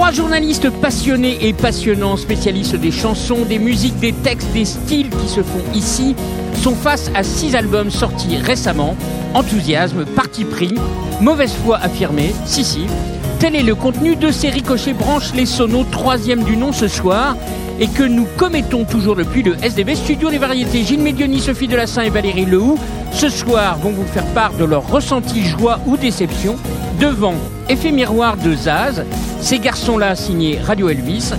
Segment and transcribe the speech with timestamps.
[0.00, 5.28] Trois journalistes passionnés et passionnants, spécialistes des chansons, des musiques, des textes, des styles qui
[5.28, 6.16] se font ici,
[6.62, 8.96] sont face à six albums sortis récemment.
[9.34, 10.74] Enthousiasme, parti pris,
[11.20, 12.86] mauvaise foi affirmée, si si.
[13.40, 17.36] Tel est le contenu de ces ricochets branche les sonos, troisième du nom ce soir,
[17.78, 20.82] et que nous commettons toujours depuis le SDB Studio des Variétés.
[20.82, 22.78] Gilles Médioni, Sophie Delassin et Valérie Lehou,
[23.12, 26.56] ce soir vont vous faire part de leur ressenti, joie ou déception
[26.98, 27.34] devant
[27.68, 29.04] Effet Miroir de Zaz,
[29.40, 31.32] ces garçons-là signés Radio Elvis,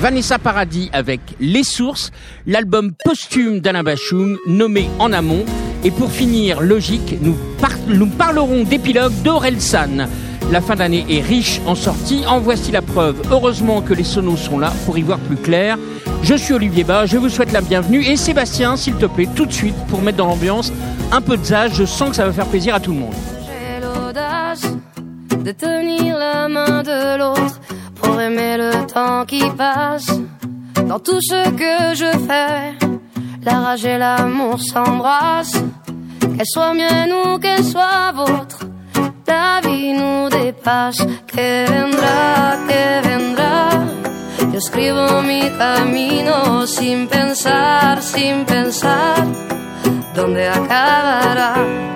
[0.00, 2.10] Vanessa Paradis avec Les Sources,
[2.46, 5.44] l'album posthume d'Alain Bachung nommé En Amont,
[5.84, 10.08] et pour finir, logique, nous, par- nous parlerons d'épilogue d'Orelsan.
[10.50, 13.16] La fin d'année est riche en sorties, en voici la preuve.
[13.30, 15.76] Heureusement que les sonos sont là pour y voir plus clair.
[16.22, 18.04] Je suis Olivier Bas, je vous souhaite la bienvenue.
[18.04, 20.72] Et Sébastien, s'il te plaît, tout de suite, pour mettre dans l'ambiance
[21.12, 23.14] un peu de Zaz, je sens que ça va faire plaisir à tout le monde.
[25.46, 27.60] De tenir la main de l'autre
[27.94, 30.10] pour aimer le temps qui passe.
[30.88, 32.74] Dans tout ce que je fais,
[33.44, 35.62] la rage et l'amour s'embrassent.
[36.36, 38.58] Qu'elle soit mienne ou qu'elle soit vôtre,
[39.28, 41.06] la vie nous dépasse.
[41.28, 43.68] Que vendrá, que vendrá.
[44.52, 49.24] Yo escribo mi camino sin pensar, sin pensar
[50.12, 51.95] dónde acabará?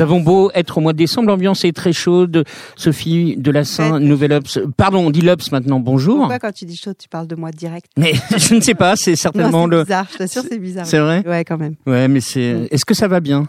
[0.00, 2.44] Nous avons beau être au mois de décembre, l'ambiance est très chaude.
[2.74, 4.00] Sophie Delassin, Ouais.
[4.00, 4.58] Nouvelle Ops.
[4.74, 6.16] Pardon, on dit l'Ops maintenant, bonjour.
[6.20, 8.96] Pourquoi quand tu dis chaud, tu parles de moi direct Mais je ne sais pas,
[8.96, 9.82] c'est certainement Non, c'est le...
[9.84, 10.86] bizarre, je t'assure, c'est bizarre.
[10.86, 11.74] C'est vrai Ouais, quand même.
[11.86, 12.66] Ouais, mais c'est...
[12.70, 13.46] Est-ce que ça va bien?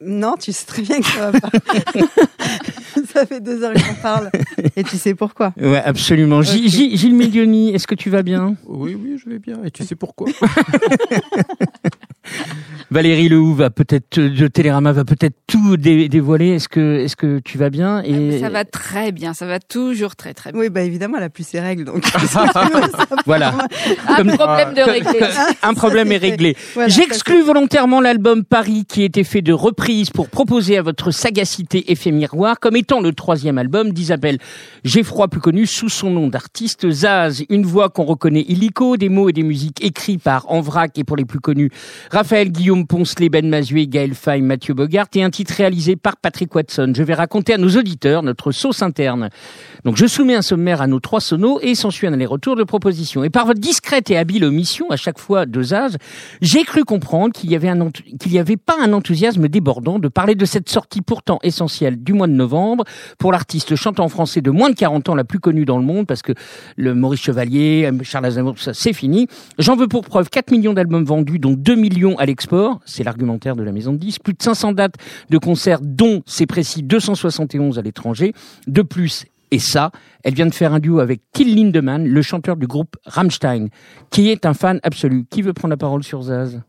[0.00, 1.50] Non, tu sais très bien que ça va pas.
[3.12, 4.30] ça fait deux heures qu'on parle
[4.76, 5.52] et tu sais pourquoi?
[5.60, 6.40] Ouais, absolument.
[6.40, 8.54] Gilles Milioni, est-ce que tu vas bien?
[8.66, 9.58] Oui, oui, je vais bien.
[9.64, 10.28] Et tu sais pourquoi?
[12.90, 16.50] Valérie Lehou va peut-être de Télérama va peut-être tout dé- dévoiler.
[16.54, 20.16] Est-ce que est-ce que tu vas bien et Ça va très bien, ça va toujours
[20.16, 20.60] très très bien.
[20.60, 22.04] Oui, bah évidemment, elle a plus ses règles, donc.
[23.26, 23.54] voilà
[24.08, 24.82] Un problème de
[25.66, 26.56] un problème est réglé.
[26.74, 31.90] Voilà, J'exclus volontairement l'album Paris qui était fait de reprises pour proposer à votre sagacité
[31.92, 34.38] effet miroir comme étant le troisième album d'Isabelle
[34.84, 39.28] Geffroy, plus connue sous son nom d'artiste Zaz, une voix qu'on reconnaît illico, des mots
[39.28, 41.70] et des musiques écrits par Envrac et pour les plus connus
[42.10, 46.54] Raphaël Guillaume Poncelet, Ben Mazué, Gaël Faye, Mathieu Bogart et un titre réalisé par Patrick
[46.54, 46.92] Watson.
[46.96, 49.28] Je vais raconter à nos auditeurs notre sauce interne.
[49.84, 53.24] Donc je soumets un sommaire à nos trois sonos et s'ensuit un aller-retour de propositions.
[53.24, 55.96] Et par votre discrète et habile omission à chaque fois Zaz,
[56.40, 59.98] j'ai cru comprendre qu'il y avait un enth- qu'il y avait pas un enthousiasme débordant
[59.98, 62.84] de parler de cette sortie pourtant essentielle du mois de novembre
[63.18, 66.06] pour l'artiste chantant français de moins de 40 ans la plus connue dans le monde
[66.06, 66.32] parce que
[66.76, 69.26] le Maurice Chevalier, Charles Aznavour, ça c'est fini.
[69.58, 73.56] J'en veux pour preuve 4 millions d'albums vendus dont 2 millions à l'export, c'est l'argumentaire
[73.56, 74.94] de la maison de 10, plus de 500 dates
[75.30, 78.32] de concerts dont c'est précis 271 à l'étranger.
[78.68, 79.90] De plus, et ça,
[80.24, 83.68] elle vient de faire un duo avec Till Lindemann, le chanteur du groupe Rammstein,
[84.10, 85.24] qui est un fan absolu.
[85.30, 86.60] Qui veut prendre la parole sur Zaz?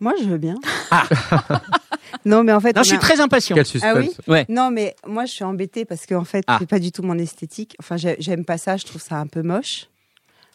[0.00, 0.54] Moi, je veux bien.
[2.24, 2.74] non, mais en fait.
[2.74, 3.56] Non, on je suis a- très impatient.
[3.56, 3.92] Quel suspense.
[3.96, 4.10] Ah oui?
[4.28, 4.46] Ouais.
[4.48, 6.56] Non, mais moi, je suis embêtée parce qu'en fait, Ah.
[6.60, 7.74] c'est pas du tout mon esthétique.
[7.80, 8.76] Enfin, j'ai- j'aime pas ça.
[8.76, 9.88] Je trouve ça un peu moche.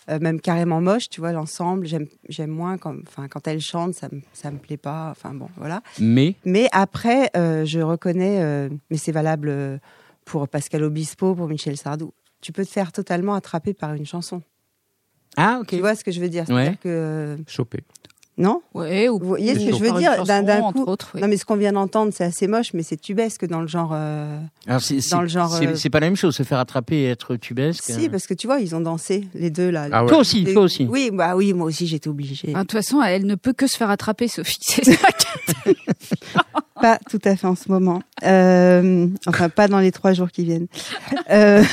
[0.10, 1.86] Euh, même carrément moche, tu vois, l'ensemble.
[1.86, 5.10] J'aime, j'aime moins quand, enfin, quand elle chante, ça me, ça me plaît pas.
[5.12, 5.82] Enfin, bon, voilà.
[6.00, 6.36] Mais?
[6.46, 9.80] Mais après, euh, je reconnais, euh, mais c'est valable
[10.26, 12.14] pour Pascal Obispo, pour Michel Sardou.
[12.42, 14.42] Tu peux te faire totalement attraper par une chanson.
[15.38, 15.68] ah ok.
[15.68, 16.46] Tu vois ce que je veux dire?
[16.46, 17.80] C'est-à-dire que Chopé.
[18.38, 18.62] Non.
[18.74, 20.84] Ouais, ou Vous voyez ce Oui, que je veux dire D'un coup.
[20.86, 21.22] autres, oui.
[21.22, 23.92] Non, mais ce qu'on vient d'entendre, c'est assez moche, mais c'est tubesque dans le genre.
[23.94, 26.44] euh, Alors c'est c'est- Dans le genre, c'est euh, c'est pas la même chose se
[26.44, 27.84] faire attraper et être tubesque.
[27.84, 29.88] Si, parce que tu vois, ils ont dansé les deux là.
[29.92, 30.10] Ah ouais.
[30.10, 30.88] Toi aussi, Les- toi aussi.
[30.90, 32.50] Oui, bah oui, moi aussi j'étais obligée.
[32.56, 34.58] Ah, De toute façon, elle ne peut que se faire attraper, Sophie.
[34.62, 35.08] C'est ça.
[36.82, 38.02] Pas tout à fait en ce moment.
[38.24, 40.68] Euh, enfin, pas dans les trois jours qui viennent.
[41.30, 41.64] Euh,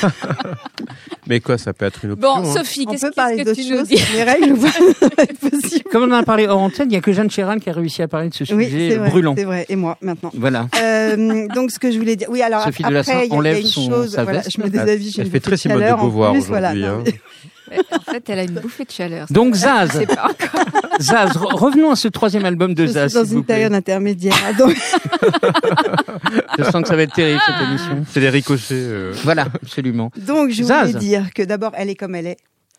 [1.26, 2.28] Mais quoi, ça peut être une option.
[2.34, 2.54] Bon, hein.
[2.54, 3.88] Sophie, on qu'est-ce qu'est-ce d'autres que tu nous choses.
[3.88, 5.84] dis Les règles, ça va être possible.
[5.90, 7.72] Comme on en a parlé hors antenne, il y a que Jeanne Chéran qui a
[7.72, 9.08] réussi à parler de ce Oui, sujet c'est vrai.
[9.10, 9.34] brûlant.
[9.36, 9.64] C'est vrai.
[9.68, 10.30] Et moi, maintenant.
[10.34, 10.66] Voilà.
[10.82, 12.28] Euh, donc, ce que je voulais dire.
[12.30, 14.18] Oui, alors Sophie après, il y a- une chose.
[14.22, 15.10] Voilà, je me déshabille.
[15.10, 17.18] j'ai Elle fait très Simone de Beauvoir plus, voilà, aujourd'hui, non, hein.
[17.92, 19.26] En fait, elle a une bouffée de chaleur.
[19.30, 20.64] Donc Zaz, C'est pas encore.
[21.00, 23.10] Zaz, re- revenons à ce troisième album de Je Zaz.
[23.12, 23.54] suis dans vous une plaît.
[23.54, 24.34] période intermédiaire.
[24.46, 24.74] Ah, Donc,
[26.58, 28.04] Je sens que ça va être terrible cette émission.
[28.10, 28.74] C'est des ricochets.
[28.74, 29.12] euh.
[29.24, 30.10] Voilà, absolument.
[30.16, 30.88] donc, je Zaz.
[30.88, 32.36] voulais dire que d'abord, elle est comme elle est.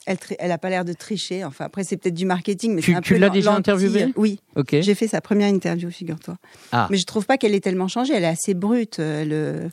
[0.08, 1.46] Elle, elle a pas l'air de tricher.
[1.46, 4.12] Enfin, après, c'est peut-être du marketing, mais Tu- un tu l'as déjà interviewée?
[4.16, 4.78] Oui, Ok.
[4.82, 6.38] j'ai fait sa première interview, figure-toi.
[6.72, 6.88] Ah.
[6.90, 8.14] Mais je trouve pas qu'elle ait tellement changé.
[8.16, 8.98] Elle est assez brute.
[8.98, 9.68] Elle, euh,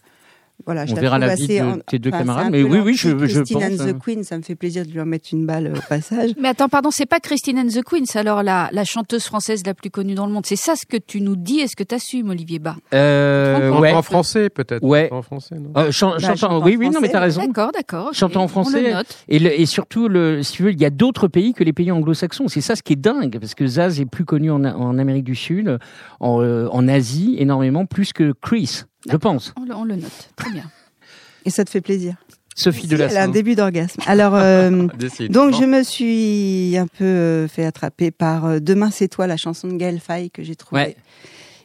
[0.66, 2.62] voilà, je On la verra la vie assez de en- tes deux enfin, camarades, mais
[2.62, 3.92] oui, oui, je- je Christine pense, and hein.
[3.92, 6.32] the Queen, ça me fait plaisir de lui en mettre une balle au passage.
[6.40, 9.74] Mais attends, pardon, c'est pas Christine and the Queens, alors la, la chanteuse française la
[9.74, 10.44] plus connue dans le monde.
[10.46, 12.76] C'est ça ce que tu nous dis et ce que tu assumes, Olivier Bas?
[12.92, 13.92] Euh, En, ouais.
[13.92, 14.82] en français, peut-être.
[14.84, 15.08] Ouais.
[15.12, 15.70] En français, non?
[15.76, 17.40] Euh, chan- Bah, chantant- chante en oui, oui, non, mais t'as raison.
[17.46, 18.10] D'accord, d'accord.
[18.12, 18.92] Chantant en français.
[19.28, 21.72] Et, le- et surtout, le, si tu veux, il y a d'autres pays que les
[21.72, 22.48] pays anglo-saxons.
[22.48, 25.24] C'est ça ce qui est dingue, parce que Zaz est plus connu en, en Amérique
[25.24, 25.78] du Sud,
[26.20, 29.52] en, euh, en Asie énormément, plus que Chris, je pense.
[29.56, 30.30] On le, on le note.
[30.36, 30.70] Très bien.
[31.44, 32.14] Et ça te fait plaisir.
[32.56, 34.00] Sophie Si, de la elle a un début d'orgasme.
[34.06, 34.70] Alors, euh,
[35.30, 39.36] donc je me suis un peu euh, fait attraper par euh, Demain c'est toi, la
[39.36, 40.96] chanson de Gaël Faye que j'ai trouvée Ouais.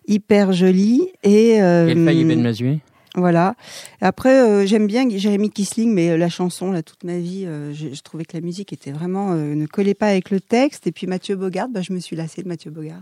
[0.07, 1.07] hyper jolie.
[1.23, 2.79] Et euh, faillit Ben Mazué.
[3.15, 3.55] voilà.
[4.01, 7.87] Après, euh, j'aime bien Jérémy Kisling, mais la chanson, là, toute ma vie, euh, je,
[7.93, 10.85] je trouvais que la musique était vraiment euh, ne collait pas avec le texte.
[10.85, 13.01] Et puis Mathieu Bogart, bah, je me suis lassée de Mathieu Bogart.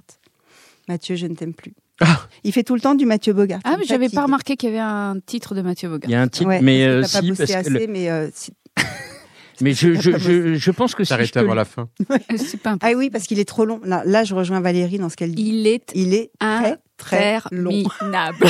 [0.87, 1.73] Mathieu, je ne t'aime plus.
[2.43, 3.59] Il fait tout le temps du Mathieu Bogart.
[3.63, 6.09] Ah, mais j'avais pas remarqué qu'il y avait un titre de Mathieu Bogart.
[6.09, 8.09] Il y a un titre, Ouais, mais euh, si, bossé parce que le- assez, mais
[8.09, 8.53] euh, si-
[9.61, 11.87] mais je, je, je, je pense que T'arrêtes avant la fin.
[12.37, 13.79] C'est pas un Ah oui, parce qu'il est trop long.
[13.83, 15.43] Là, là, je rejoins Valérie dans ce qu'elle dit.
[15.49, 17.83] Il est Il est très, très long.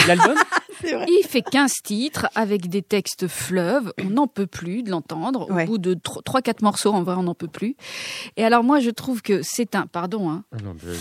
[0.07, 0.36] l'album?
[0.83, 3.93] Il fait 15 titres avec des textes fleuves.
[4.03, 5.47] On n'en peut plus de l'entendre.
[5.49, 5.65] Au Ouais.
[5.65, 7.75] bout de 3-4 morceaux, en vrai, on n'en peut plus.
[8.37, 10.43] Et alors, moi, je trouve que c'est un, pardon, hein.
[10.53, 10.57] Ah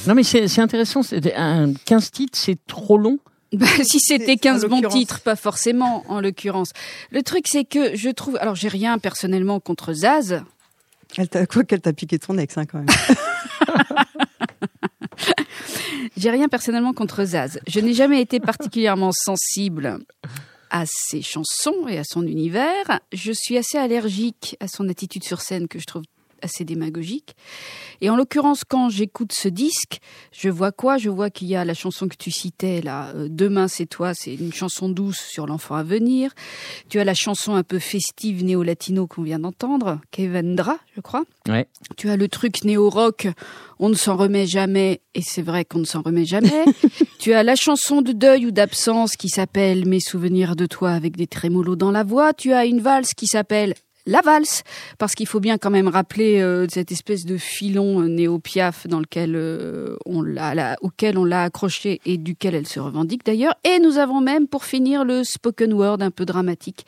[0.06, 1.02] non, mais- c'est intéressant.
[1.02, 3.18] c'est- Un 15 titres, c'est trop long.
[3.52, 6.70] Bah, si c'était C'est- 15 en bons titres, pas forcément, en l'occurrence.
[7.10, 10.42] Le truc, c'est que je trouve, alors j'ai rien personnellement contre Zaz.
[11.16, 12.86] Elle quoi qu'elle t'a piqué ton ex, hein, quand même.
[16.16, 17.60] J'ai rien personnellement contre Zaz.
[17.66, 19.98] Je n'ai jamais été particulièrement sensible
[20.70, 23.00] à ses chansons et à son univers.
[23.12, 26.02] Je suis assez allergique à son attitude sur scène que je trouve
[26.42, 27.34] assez démagogique.
[28.00, 30.00] Et en l'occurrence, quand j'écoute ce disque,
[30.32, 30.98] je vois quoi?
[30.98, 34.14] Je vois qu'il y a la chanson que tu citais là, euh, Demain c'est toi,
[34.14, 36.32] c'est une chanson douce sur l'enfant à venir.
[36.88, 41.25] Tu as la chanson un peu festive néo-latino qu'on vient d'entendre, Kevendra, je crois.
[41.48, 41.69] Ouais.
[41.96, 43.28] Tu as le truc néo-rock,
[43.78, 46.64] on ne s'en remet jamais, et c'est vrai qu'on ne s'en remet jamais.
[47.19, 51.16] tu as la chanson de deuil ou d'absence qui s'appelle Mes souvenirs de toi avec
[51.16, 52.32] des trémolos dans la voix.
[52.32, 53.75] Tu as une valse qui s'appelle
[54.06, 54.62] la valse,
[54.99, 59.00] parce qu'il faut bien quand même rappeler euh, cette espèce de filon euh, néo-piaf dans
[59.00, 63.55] lequel euh, on l'a, la- auquel on l'a accroché et duquel elle se revendique d'ailleurs.
[63.64, 66.85] Et nous avons même, pour finir, le spoken word un peu dramatique.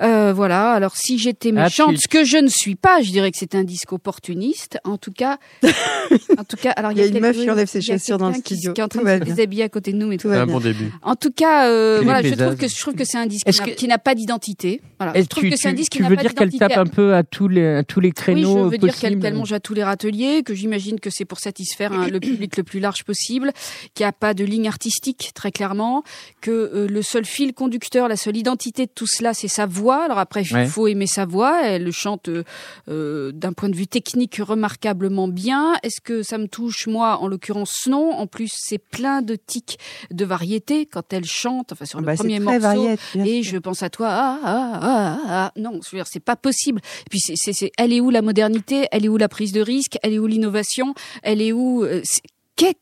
[0.00, 0.72] Euh, voilà.
[0.72, 3.36] Alors si j'étais Ah, méchante, tu- ce que je ne suis pas, je dirais que
[3.38, 4.78] c'est un disque opportuniste.
[4.84, 5.38] En tout cas,
[6.38, 8.28] en tout cas, alors Il y a une meuf qui oui, enlève ses chaussures dans
[8.28, 8.72] le studio.
[8.72, 10.46] Qui, est en train de se déshabiller à côté de nous, mais Tout va un
[10.46, 10.54] bien.
[10.54, 10.90] bon début.
[11.02, 13.58] en tout cas, euh, voilà, je trouve que je trouve que c'est un disque qui
[13.60, 14.80] n'a- que- qui n'a pas d'identité.
[14.98, 16.76] Voilà, je trouve tu, que c'est un disque qui tu veux pas dire qu'elle tape
[16.76, 19.52] un peu à tous les, à tous les Oui, créneaux je veux dire qu'elle mange
[19.52, 22.80] à tous les râteliers, que j'imagine que c'est pour satisfaire un- le public le plus
[22.80, 23.52] large possible,
[23.94, 26.02] qu'il n'y a pas de ligne artistique très clairement,
[26.40, 29.81] que euh, le seul fil conducteur, la seule identité de tout cela, c'est sa voix.
[29.90, 30.66] Alors après, il Ouais.
[30.66, 31.62] faut aimer sa voix.
[31.64, 32.44] Elle le chante euh,
[32.88, 35.74] euh, d'un point de vue technique remarquablement bien.
[35.82, 38.12] Est-ce que ça me touche moi En l'occurrence, non.
[38.12, 39.78] En plus, c'est plein de tics
[40.10, 41.72] de variété quand elle chante.
[41.72, 42.60] Enfin, sur le Bah, premier morceau.
[42.60, 42.96] varié.
[43.14, 43.52] bien Et sûr.
[43.54, 44.08] je pense à toi.
[44.10, 45.52] Ah, ah, ah, ah.
[45.56, 46.80] Non, je veux dire, c'est pas possible.
[47.06, 48.86] Et puis, c'est, c'est, c'est- elle est où la modernité?
[48.92, 49.98] Elle est où la prise de risque?
[50.02, 50.94] Elle est où l'innovation?
[51.22, 52.02] Elle est où euh,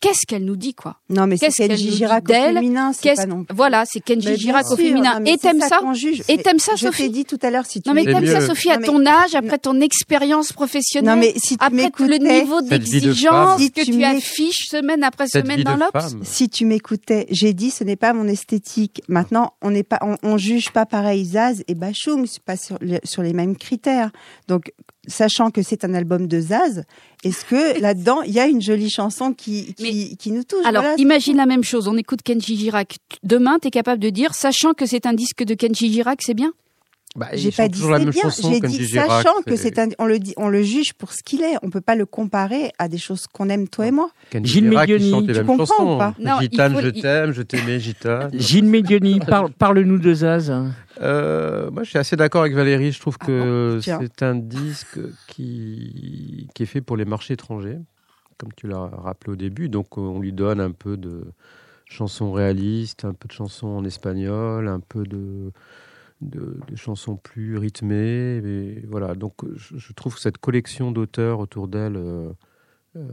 [0.00, 0.96] Qu'est-ce qu'elle nous dit, quoi?
[1.08, 3.54] Non, mais c'est Kenji Girac au féminin, c'est pas non plus.
[3.56, 5.22] Voilà, c'est Kenji Girac au féminin.
[5.24, 5.80] Et t'aimes ça.
[6.28, 7.04] Et t'aimes ça, Je Sophie?
[7.04, 8.46] t'ai dit tout à l'heure si tu Non, mais t'aimes ça, mieux.
[8.46, 12.60] Sophie, à ton âge, après ton expérience professionnelle Non, mais si tu après le niveau
[12.62, 15.90] d'exigence que Si tu, affiches semaine après Cette semaine vie dans de l'Obs.
[15.92, 16.20] femme.
[16.24, 19.02] si tu m'écoutais, j'ai dit ce n'est pas mon esthétique.
[19.08, 22.76] Maintenant, on n'est pas, on, on juge pas pareil Zaz et Bachung, c'est pas sur,
[22.80, 24.10] le- sur les mêmes critères.
[24.48, 24.72] Donc,
[25.06, 26.84] sachant que c'est un album de Zaz,
[27.24, 30.64] est-ce que là-dedans il y a une jolie chanson qui qui, qui nous touche?
[30.64, 31.88] Alors, Voilà, imagine la même chose.
[31.88, 32.98] On écoute Kenji Girac.
[33.22, 36.34] Demain, tu es capable de dire, sachant que c'est un disque de Kenji Girac, c'est
[36.34, 36.52] bien?
[37.16, 38.30] Bah, J'ai pas dit c'est bien.
[38.30, 41.24] J'ai dit Girac, sachant que c'est un, on le dit, on le juge pour ce
[41.24, 41.56] qu'il est.
[41.62, 44.10] On peut pas le comparer à des choses qu'on aime toi et moi.
[44.30, 45.94] Kenji Gilles les tu comprends chansons.
[45.96, 46.14] ou pas?
[46.20, 48.30] Non, Gitane, faut- je t'aime, je t'aimais, Gitane.
[48.32, 50.52] Gilles Medioni, parle, parle-nous de Zaz.
[51.02, 52.92] Euh, moi, je suis assez d'accord avec Valérie.
[52.92, 53.98] Je trouve que tiens.
[54.00, 57.78] c'est un disque qui, qui est fait pour les marchés étrangers,
[58.38, 59.68] comme tu l'as rappelé au début.
[59.68, 61.24] Donc, on lui donne un peu de
[61.86, 65.50] chansons réalistes, un peu de chansons en espagnol, un peu de,
[66.20, 68.38] de, de chansons plus rythmées.
[68.44, 69.14] Et voilà.
[69.14, 72.30] Donc, je, je trouve que cette collection d'auteurs autour d'elle euh,
[72.96, 73.08] euh,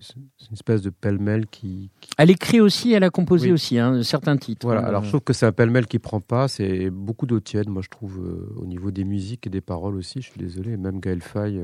[0.00, 3.52] c'est une espèce de pêle-mêle qui, qui- Elle écrit aussi, elle a composé Oui.
[3.52, 4.64] aussi hein, certains titres.
[4.66, 7.38] Voilà, Euh, alors je trouve que c'est un pêle-mêle qui prend pas, c'est beaucoup d'eau
[7.38, 10.40] tiède, moi je trouve, euh, au niveau des musiques et des paroles aussi, je suis
[10.40, 11.60] désolé, même Gaël Faye,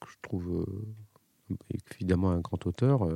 [0.00, 0.64] que je trouve
[1.90, 3.08] évidemment un grand auteur,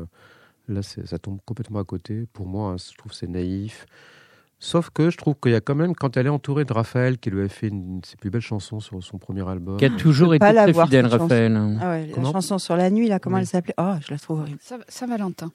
[0.69, 3.87] là ça tombe complètement à côté, pour moi hein, je trouve que c'est naïf,
[4.61, 7.19] sauf que je trouve qu'il y a quand même, quand elle est entourée de Raphaël,
[7.19, 9.87] qui lui a fait une de ses plus belles chansons sur son premier album, qui
[9.87, 11.19] a toujours été très fidèle, chanson.
[11.19, 11.79] Raphaël.
[11.81, 13.43] Ah ouais, la chanson sur la nuit, là, comment Oui.
[13.43, 13.75] elle s'appelait?
[13.79, 14.59] Oh, je la trouve horrible.
[14.61, 15.51] Saint- Saint-Valentin.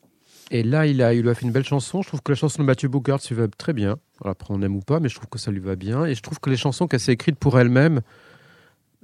[0.52, 2.02] Et là, il, a, il lui a fait une belle chanson.
[2.04, 3.98] Je trouve que la chanson de Mathieu Bogart lui va très bien.
[4.22, 6.06] Alors, après, on aime ou pas, mais je trouve que ça lui va bien.
[6.06, 8.02] Et je trouve que les chansons qu'elle s'est écrites pour elle-même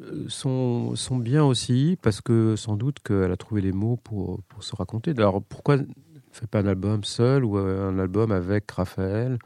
[0.02, 4.42] euh, sont, sont bien aussi, parce que sans doute qu'elle a trouvé les mots pour,
[4.50, 5.12] pour se raconter.
[5.18, 5.84] Alors, pourquoi ne
[6.32, 9.40] fait pas un album seul ou un album avec Raphaël?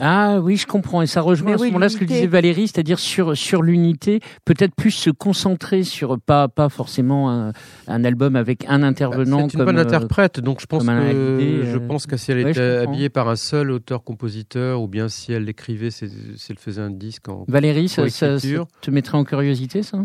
[0.00, 1.02] Ah oui, je comprends.
[1.02, 3.62] Et ça rejoint Mais à ce oui, moment-là ce que disait Valérie, c'est-à-dire sur, sur
[3.62, 7.52] l'unité, peut-être plus se concentrer sur pas, pas forcément un,
[7.86, 9.36] un album avec un intervenant.
[9.36, 12.16] Bah, C'est une comme, bonne euh, interprète, donc je pense que je euh, pense que
[12.16, 16.06] si elle ouais, était habillée par un seul auteur-compositeur, ou bien si elle l'écrivait, si
[16.48, 19.98] elle faisait un disque en Valérie, ça, ça- te mettrait en curiosité, ça?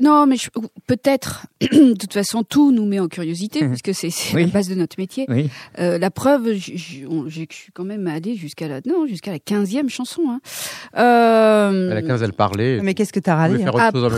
[0.00, 0.36] Non, mais
[0.86, 1.46] peut-être.
[1.60, 3.68] de toute façon, tout nous met en curiosité, Mhm.
[3.76, 4.42] puisque c'est Oui.
[4.46, 5.26] la base de notre métier.
[5.28, 5.48] Oui.
[5.78, 10.22] Euh, la preuve, je suis quand même allée jusqu'à la, non, jusqu'à la 15e chanson.
[10.28, 10.40] Hein.
[10.96, 12.80] Euh, À la 15, elle parlait.
[12.82, 13.62] Mais qu'est-ce que t'as râlé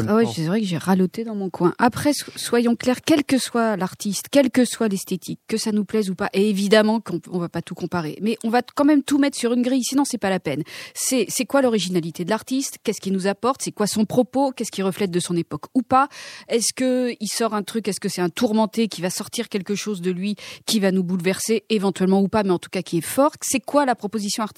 [0.09, 1.73] hein ouais, c'est vrai que j'ai râloté dans mon coin.
[1.78, 5.85] Après, so- soyons clairs, quel que soit l'artiste, quelle que soit l'esthétique, que ça nous
[5.85, 8.85] plaise ou pas, et évidemment qu'on on va pas tout comparer, mais on va quand
[8.85, 10.62] même tout mettre sur une grille, sinon c'est pas la peine.
[10.95, 12.78] C'est c'est quoi l'originalité de l'artiste?
[12.85, 13.62] Qu'est-ce qu'il nous apporte?
[13.62, 14.52] C'est quoi son propos?
[14.52, 16.09] Qu'est-ce qui reflète de son époque ou pas?
[16.49, 17.88] Est-ce que il sort un truc?
[17.88, 21.02] Est-ce que c'est un tourmenté qui va sortir quelque chose de lui qui va nous
[21.04, 23.33] bouleverser éventuellement ou pas, mais en tout cas qui est fort?
[23.40, 24.52] C'est quoi la proposition artistique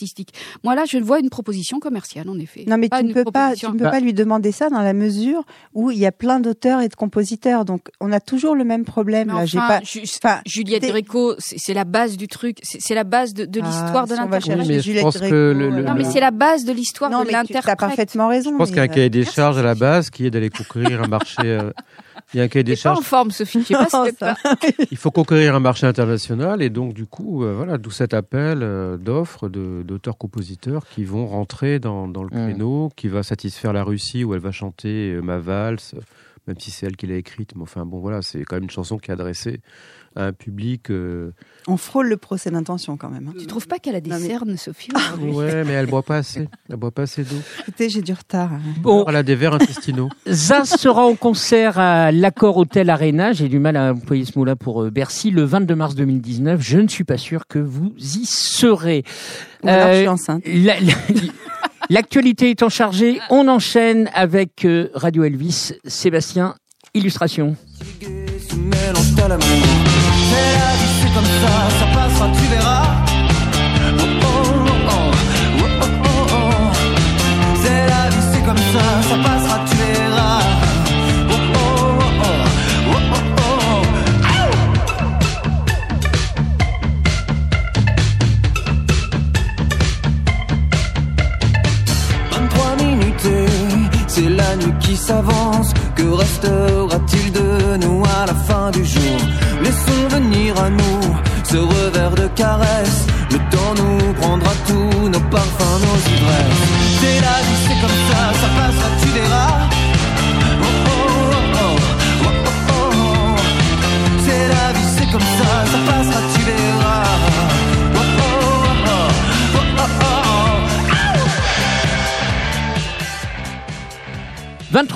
[0.63, 2.65] Moi là, je vois une proposition commerciale en effet.
[2.67, 3.91] Non, mais Pas tu ne peux pas, tu ne peux Bah.
[3.91, 5.43] pas lui demander ça dans la mesure
[5.75, 7.65] où il y a plein d'auteurs et de compositeurs.
[7.65, 9.29] Donc, on a toujours le même problème.
[9.29, 9.81] Là, enfin, pas.
[9.83, 14.07] Ju- Enfin, Juliette Gréco, c'est la base du truc, c'est la base de, Ah, l'histoire
[14.07, 14.59] de l'interprète.
[14.61, 16.65] Oui, mais je Juliette pense que Gréco, le- le- euh, Non, mais c'est la base
[16.65, 17.79] de l'histoire Non, de mais tu as l'interprète.
[17.79, 18.51] parfaitement raison.
[18.53, 20.31] Je pense qu'il y a un euh, cahier des charges à la base qui est
[20.31, 21.59] d'aller conquérir un marché.
[22.33, 23.04] Il y a un cahier des T'es pas en charges.
[23.07, 23.61] forme, Sophie.
[23.61, 24.57] Je sais pas Non, si t'es ça pas-
[24.90, 28.61] Il faut conquérir un marché international et donc du coup, euh, voilà, d'où cet appel
[28.62, 32.45] euh, d'offres de- d'auteurs-compositeurs qui vont rentrer dans, dans le Mm.
[32.47, 35.95] créneau, qui va satisfaire la Russie où elle va chanter euh, ma valse,
[36.47, 37.52] même si c'est elle qui l'a écrite.
[37.57, 39.61] Mais enfin bon, voilà, c'est quand même une chanson qui est adressée
[40.16, 40.90] à un public.
[40.90, 41.33] euh,
[41.66, 43.28] On frôle le procès d'intention quand même.
[43.28, 43.35] hein.
[43.38, 46.02] Tu trouves pas qu'elle a des Non, mais- cernes, Sophie aujourd'hui Ouais, mais elle boit
[46.02, 46.49] pas assez.
[46.71, 47.37] Elle boit pas assez d'eau.
[47.61, 48.52] Écoutez, j'ai du retard.
[48.52, 48.61] hein.
[48.80, 50.09] Bon, Elle a des vers intestinaux.
[50.28, 53.33] Zaz sera en concert à l'Accord Hotel Arena.
[53.33, 56.61] J'ai du mal à employer ce mot-là pour euh, Bercy le 22 mars 2019.
[56.61, 59.04] Je ne suis pas sûr que vous y serez.
[59.62, 60.42] Ou alors, je Euh, suis enceinte.
[60.47, 60.92] La- la-
[61.90, 65.73] L'actualité étant chargée, on enchaîne avec euh, Radio Elvis.
[65.85, 66.54] Sébastien,
[66.94, 67.56] illustration.
[70.35, 73.13] C'est la vie, c'est comme ça, ça passera, tu verras.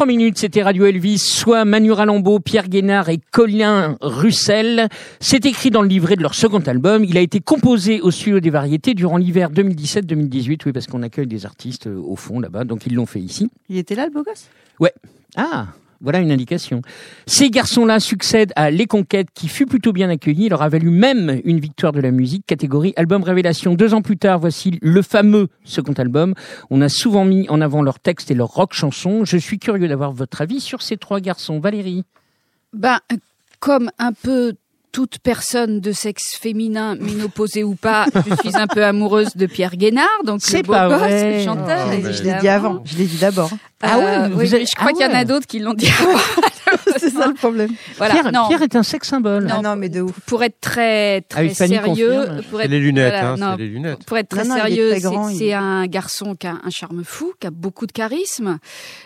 [0.08, 4.88] Minutes, c'était Radio Elvis, soit Manu Ralambeau, Pierre Guénard et Colin Russell.
[5.20, 7.04] C'est écrit dans le livret de leur second album.
[7.04, 10.62] Il a été composé au studio des variétés durant l'hiver 2017-2018.
[10.64, 13.50] Oui, parce qu'on accueille des artistes euh, au fond là-bas, donc ils l'ont fait ici.
[13.68, 14.48] Il était là, le beau gosse?
[15.36, 15.66] Ah,
[16.00, 16.83] voilà une indication.
[17.26, 20.47] Ces garçons-là succèdent à Les Conquêtes, qui fut plutôt bien accueilli.
[20.47, 23.75] Il leur a valu même une victoire de la musique, catégorie album révélation.
[23.75, 26.35] Deux ans plus tard, voici le fameux second album.
[26.71, 29.25] On a souvent mis en avant leurs textes et leurs rock chansons.
[29.25, 31.59] Je suis curieux d'avoir votre avis sur ces trois garçons.
[31.59, 32.05] Valérie
[32.73, 32.99] Ben,
[33.61, 34.55] comme un peu
[34.92, 39.76] toute personne de sexe féminin, ménopausée ou pas, je suis un peu amoureuse de Pierre
[39.76, 41.38] Guénard, donc C'est pas gosse, vrai.
[41.38, 41.87] le chanteur.
[41.87, 42.83] Oh, Je l'ai mais- dit- je l'ai dit avant.
[42.85, 43.50] Je l'ai dit d'abord.
[43.80, 45.16] Ah ouais, Euh, oui, je crois ah qu'il y en ouais.
[45.18, 46.18] a d'autres qui l'ont dit avant.
[46.99, 47.71] c'est ça le problème.
[47.97, 48.14] Voilà.
[48.14, 49.45] Pierre, non, Pierre est un sex symbole.
[49.45, 50.18] Non, Ah non, mais de ouf.
[50.26, 53.62] pour être très très oui, Fanny sérieux, pour être les lunettes, voilà, hein, non, c'est
[53.62, 54.04] les lunettes.
[54.04, 57.33] Pour être très Non, sérieux, très c'est- il- un garçon qui a un charme fou,
[57.40, 58.59] qui a beaucoup de charisme,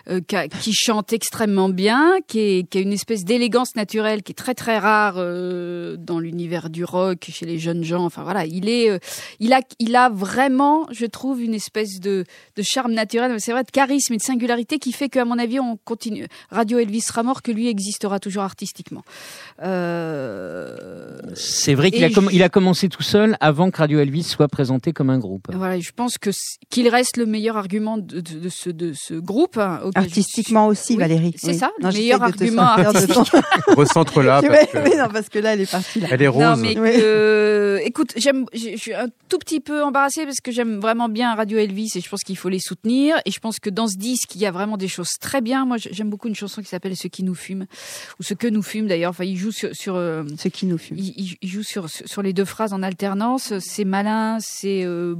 [0.09, 4.23] euh, qui, a- qui chante extrêmement bien, qui, est- qui a une espèce d'élégance naturelle
[4.23, 8.05] qui est très très rare euh, dans l'univers du rock chez les jeunes gens.
[8.05, 8.99] Enfin voilà, il est, euh,
[9.41, 12.25] il a, il a vraiment, je trouve, une espèce de,
[12.57, 15.61] de charme naturel, c'est vrai, de charisme et de singularité qui fait qu'à mon avis,
[15.61, 16.26] on continue.
[16.50, 19.02] Radio Elvis sera mort, que lui existera toujours artistiquement.
[19.62, 20.76] Euh,
[21.35, 24.93] C'est vrai qu'il a, il a commencé tout seul avant que Radio Elvis soit présenté
[24.93, 25.49] comme un groupe.
[25.52, 26.31] Voilà, je pense que
[26.71, 29.59] qu'il reste le meilleur argument de, de- de ce, de ce groupe.
[29.59, 31.35] hein, je Artistiquement aussi, Oui, Valérie.
[31.37, 31.59] c'est Oui.
[31.59, 35.29] ça, le Non, meilleur argument sortir de ton- Recentre-là, Ouais, parce que oui, non, parce
[35.29, 36.00] que là, elle est partie.
[36.00, 36.09] Là.
[36.11, 36.42] elle est rose.
[36.42, 36.92] Non, mais Ouais.
[36.99, 41.35] que- écoute, j'aime, je suis un tout petit peu embarrassée parce que j'aime vraiment bien
[41.35, 43.16] Radio Elvis et je pense qu'il faut les soutenir.
[43.26, 45.64] Et je pense que dans ce disque, il y a vraiment des choses très bien.
[45.64, 47.66] Moi, j'aime beaucoup une chanson qui s'appelle Ce qui nous fume
[48.21, 49.11] ou Ce que nous fume d'ailleurs.
[49.11, 50.97] Enfin, il joue sur, sur euh, Ce qui nous fume.
[50.99, 53.52] il, il- joue sur, sur les deux phrases en alternance.
[53.59, 55.14] C'est malin, c'est euh,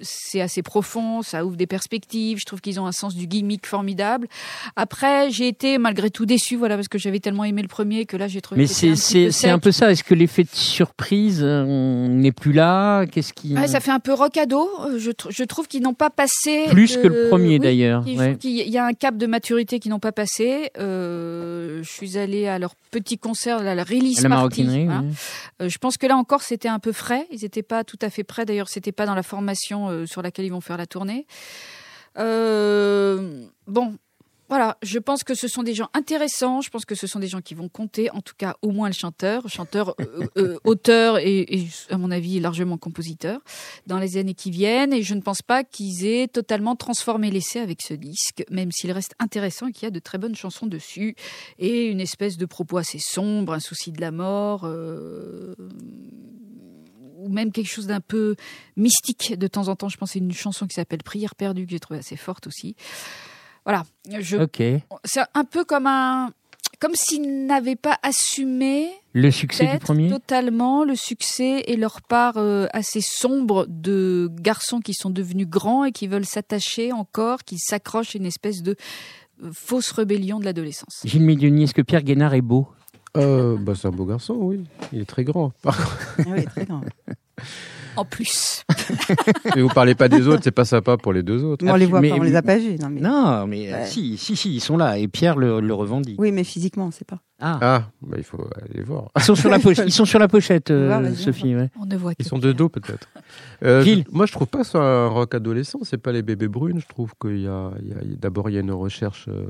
[0.00, 2.38] c'est assez profond, ça ouvre des perspectives.
[2.38, 4.28] Je trouve qu'ils ont un sens du gimmick formidable.
[4.76, 8.16] Après, j'ai été malgré tout déçue, voilà, parce que j'avais tellement aimé le premier que
[8.16, 8.60] là, j'ai trouvé.
[8.62, 9.90] Mais que c'était c'est un peu peu ça.
[9.92, 11.64] Est-ce que l'effet de surprise euh,
[12.08, 13.04] n'est plus là?
[13.06, 14.68] Qu'est-ce qui Ouais, ça fait un peu rocado.
[14.86, 17.58] Euh, Je, tr- je trouve qu'ils n'ont pas passé plus de- que le premier Oui,
[17.58, 18.38] d'ailleurs Je ouais.
[18.42, 20.70] y a un cap de maturité qu'ils n'ont pas passé.
[20.78, 25.04] Euh, je suis allée à leur petit concert, à la release À la party, hein.
[25.04, 25.14] oui.
[25.62, 27.26] Euh, je pense que là encore, c'était un peu frais.
[27.30, 28.44] Ils n'étaient pas tout à fait prêts.
[28.46, 31.26] D'ailleurs, c'était pas dans la formation euh, sur laquelle ils vont faire la tournée.
[32.16, 33.94] Bon.
[34.48, 36.60] Voilà, je pense que ce sont des gens intéressants.
[36.60, 38.88] Je pense que ce sont des gens qui vont compter, en tout cas au moins
[38.88, 43.40] le chanteur, chanteur, euh, euh, auteur et, et, à mon avis largement compositeur
[43.86, 44.92] dans les années qui viennent.
[44.92, 48.90] Et je ne pense pas qu'ils aient totalement transformé l'essai avec ce disque, même s'il
[48.92, 51.14] reste intéressant et qu'il y a de très bonnes chansons dessus
[51.58, 54.64] et une espèce de propos assez sombre, un souci de la mort.
[54.64, 55.54] euh,
[57.18, 58.36] ou même quelque chose d'un peu
[58.76, 59.88] mystique de temps en temps.
[59.88, 62.76] Je pense à une chanson qui s'appelle Prière perdue que j'ai trouvée assez forte aussi.
[63.68, 63.84] Voilà,
[64.20, 64.62] je, Ok.
[65.04, 66.30] c'est un peu comme un,
[66.80, 70.08] comme s'ils n'avaient pas assumé Le succès du premier.
[70.08, 75.84] totalement le succès et leur part euh, assez sombre de garçons qui sont devenus grands
[75.84, 78.74] et qui veulent s'attacher encore, qui s'accrochent à une espèce de
[79.42, 81.00] euh, fausse rébellion de l'adolescence.
[81.04, 82.68] Gilles Médioni, est-ce que Pierre Guénard est beau?
[83.18, 84.64] Euh, bah, c'est un beau garçon, oui.
[84.94, 85.50] Il est très grand.
[85.60, 86.80] Par contre, Ah oui, très grand.
[87.98, 88.62] En plus,
[89.56, 91.64] Mais vous parlez pas des autres, c'est pas sympa pour les deux autres.
[91.64, 92.76] Mais on les voit Mais- pas, on les a pas vus.
[92.80, 93.00] Non, mais...
[93.00, 93.86] Non, mais Ouais.
[93.86, 96.20] si, si, si, ils sont là et Pierre le, le revendique.
[96.20, 97.18] Oui, mais physiquement, on sait pas.
[97.40, 97.58] Ah.
[97.60, 98.38] Ah, bah, il faut
[98.70, 99.08] aller voir.
[99.16, 99.86] Ils sont sur la pochette.
[99.86, 101.54] Ils sont sur la pochette, euh, Sophie.
[101.54, 101.70] Ouais.
[101.80, 103.08] on ne voit Ils sont de dos peut-être.
[103.64, 104.04] Euh, Gilles.
[104.12, 105.80] moi, je trouve pas ça un rock adolescent.
[105.82, 106.80] C'est pas les bébés brunes.
[106.80, 109.44] Je trouve qu'il y a, il y a- d'abord il y a une recherche euh,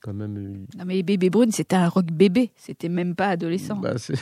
[0.00, 0.36] quand même.
[0.36, 4.14] euh, Non mais Bébé Brune, c'était un rock bébé, c'était même pas adolescent, bah, c'est-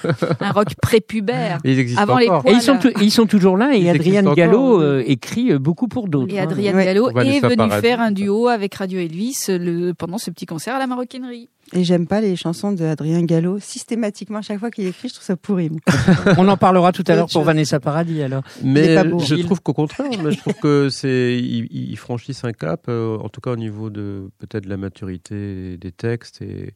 [0.40, 1.58] un rock prépubère.
[1.64, 2.50] Ils existent Avant les encore.
[2.50, 4.84] Et ils sont, ils sont toujours là et Ils Adrienne Gallo encore, oui.
[4.84, 6.32] euh, écrit euh, beaucoup pour d'autres.
[6.34, 6.44] Et hein.
[6.44, 6.84] Adrienne Ouais.
[6.84, 10.78] Gallo est venue faire un duo avec Radio Elvis le, pendant ce petit concert à
[10.78, 11.48] la maroquinerie.
[11.72, 13.58] Et j'aime pas les chansons de Adrien Gallo.
[13.58, 15.70] Systématiquement, à chaque fois qu'il écrit, je trouve ça pourri.
[15.70, 15.80] moi.
[16.38, 17.42] On en parlera tout à l'heure pour.
[17.42, 18.42] Vanessa Paradis alors.
[18.62, 22.84] Mais je trouve qu'au contraire, mais je trouve que c'est ils, ils franchissent un cap,
[22.88, 26.74] euh, en tout cas au niveau de peut-être la maturité des textes et,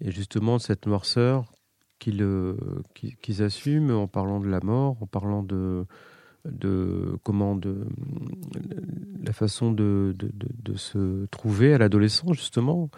[0.00, 1.44] et justement de cette noirceur
[2.00, 2.54] qu'ils euh,
[2.94, 5.86] qu'ils- qu'ils assument en parlant de la mort, en parlant de
[6.44, 7.86] de comment de
[9.24, 12.90] la façon de, de, de- de se trouver à l'adolescent justement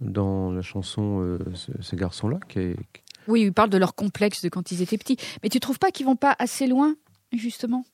[0.00, 2.76] dans la chanson euh, ce, ce garçon-là qui est
[3.28, 5.16] Oui, ils parlent de leur complexe de quand ils étaient petits.
[5.42, 6.94] Mais tu trouves pas qu'ils vont pas assez loin,
[7.32, 7.84] justement?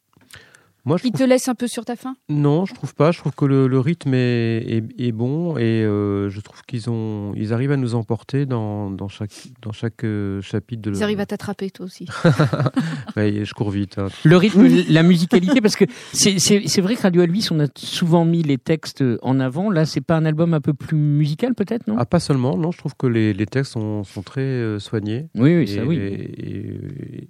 [0.85, 2.17] Moi je Ils trouve te laissent un peu sur ta faim?
[2.29, 3.11] Non, je trouve pas.
[3.13, 6.89] Je trouve que le, le rythme est, est, est bon et euh, je trouve qu'ils
[6.91, 10.97] ont, ils arrivent à nous emporter dans, dans chaque, dans chaque euh, chapitre de.
[10.97, 12.07] Ils arrivent à t'attraper, toi aussi.
[13.17, 13.99] Ouais, je cours vite.
[13.99, 14.07] hein.
[14.25, 18.43] Le rythme, la musicalité, parce que c'est- vrai que Radio Elvis, on a souvent mis
[18.43, 19.71] les textes en avant.
[19.71, 21.97] Là, c'est pas un album un peu plus musical, peut-être, non?
[21.99, 22.57] Ah, pas seulement.
[22.57, 25.67] Non, je trouve que les, les textes sont, sont très euh, soignés Oui, oui, et,
[25.67, 25.97] ça, oui.
[25.97, 27.29] et, et-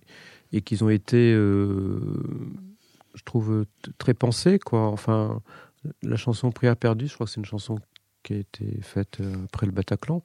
[0.52, 2.00] et qu'ils ont été, euh,
[3.14, 4.58] je trouve, t- très pensés.
[4.58, 4.88] Quoi.
[4.88, 5.40] Enfin,
[6.02, 7.78] la chanson Prière perdue, je crois que c'est une chanson
[8.22, 10.22] qui a été faite euh, après le Bataclan.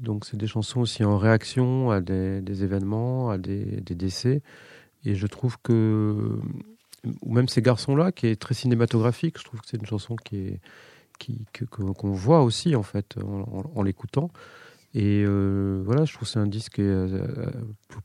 [0.00, 4.42] Donc, c'est des chansons aussi en réaction à des, événements, à des, décès.
[5.04, 6.40] Et je trouve que,
[7.22, 10.36] ou même ces garçons-là, qui est très cinématographique, je trouve que c'est une chanson qui
[10.36, 10.60] est,
[11.18, 14.30] qui, qu'on voit aussi, en fait, en, l'écoutant.
[14.94, 17.50] Et euh, voilà, je trouve c'est un disque, euh,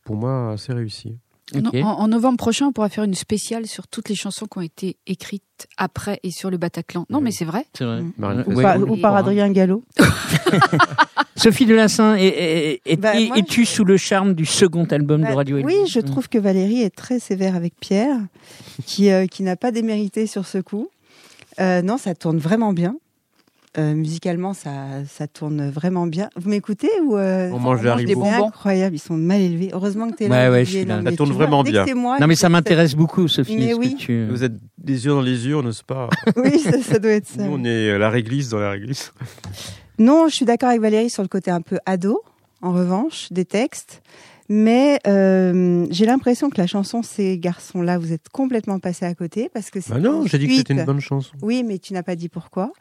[0.04, 1.18] pour moi, assez réussi.
[1.56, 4.62] En, en novembre prochain, on pourra faire une spéciale sur toutes les chansons qui ont
[4.62, 5.44] été écrites
[5.78, 7.06] après et sur le Bataclan.
[7.10, 7.26] Non, Oui.
[7.26, 7.66] mais c'est vrai.
[7.78, 8.02] C'est vrai.
[8.02, 8.44] Mm.
[8.48, 9.16] Ou, ouais, par, ou par.
[9.16, 9.84] Adrien Gallo.
[11.36, 12.16] Sophie Delassin,
[12.98, 16.38] Bah, es-tu sous le charme du second album de Bah, Radio Oui, je trouve que
[16.38, 18.18] Valérie est très sévère avec Pierre,
[18.86, 20.90] qui, euh, qui n'a pas démérité sur ce coup.
[21.60, 22.96] Euh, non, ça tourne vraiment bien.
[23.78, 24.72] Euh, musicalement, ça,
[25.08, 26.30] ça tourne vraiment bien.
[26.36, 28.20] Vous m'écoutez ou euh, On mange des mange des haricots.
[28.22, 28.48] bonbons.
[28.48, 29.70] Incroyable, ils sont mal élevés.
[29.74, 30.52] Heureusement que tu es Ouais, là.
[30.52, 31.02] ouais, je suis là.
[31.04, 31.86] Non, Ça tourne vois, vraiment bien.
[31.94, 33.56] moi, Non, mais ça m'intéresse beaucoup, Sophie.
[33.58, 33.96] Mais que oui.
[33.96, 36.10] tu- Vous êtes des yeux dans les yeux, n'est-ce pas?
[36.36, 37.44] Oui, ça, ça doit être ça.
[37.44, 39.14] Nous, on est la réglisse dans la réglisse.
[40.00, 42.24] Non, je suis d'accord avec Valérie sur le côté un peu ado,
[42.64, 44.02] en revanche, des textes.
[44.52, 49.48] Mais euh, j'ai l'impression que la chanson Ces garçons-là, vous êtes complètement passé à côté
[49.54, 49.94] parce que c'est.
[49.94, 51.32] Bah non, une j'ai dit que c'était une bonne chanson.
[51.44, 52.74] Oui, mais tu n'as pas dit pourquoi.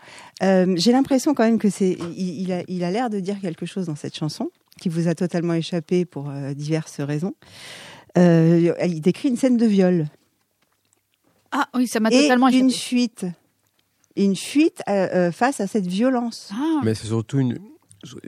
[0.42, 1.98] Euh, j'ai l'impression quand même que c'est.
[2.16, 4.50] Il, il a il a l'air de dire quelque chose dans cette chanson
[4.80, 7.34] qui vous a totalement échappé pour euh, diverses raisons.
[8.16, 10.06] Euh, il décrit une scène de viol
[11.52, 12.72] Ah oui, ça m'a et totalement une échappé.
[12.80, 13.26] fuite,
[14.16, 16.50] une fuite euh, euh, face à cette violence.
[16.54, 17.58] Ah, Mais c'est surtout une.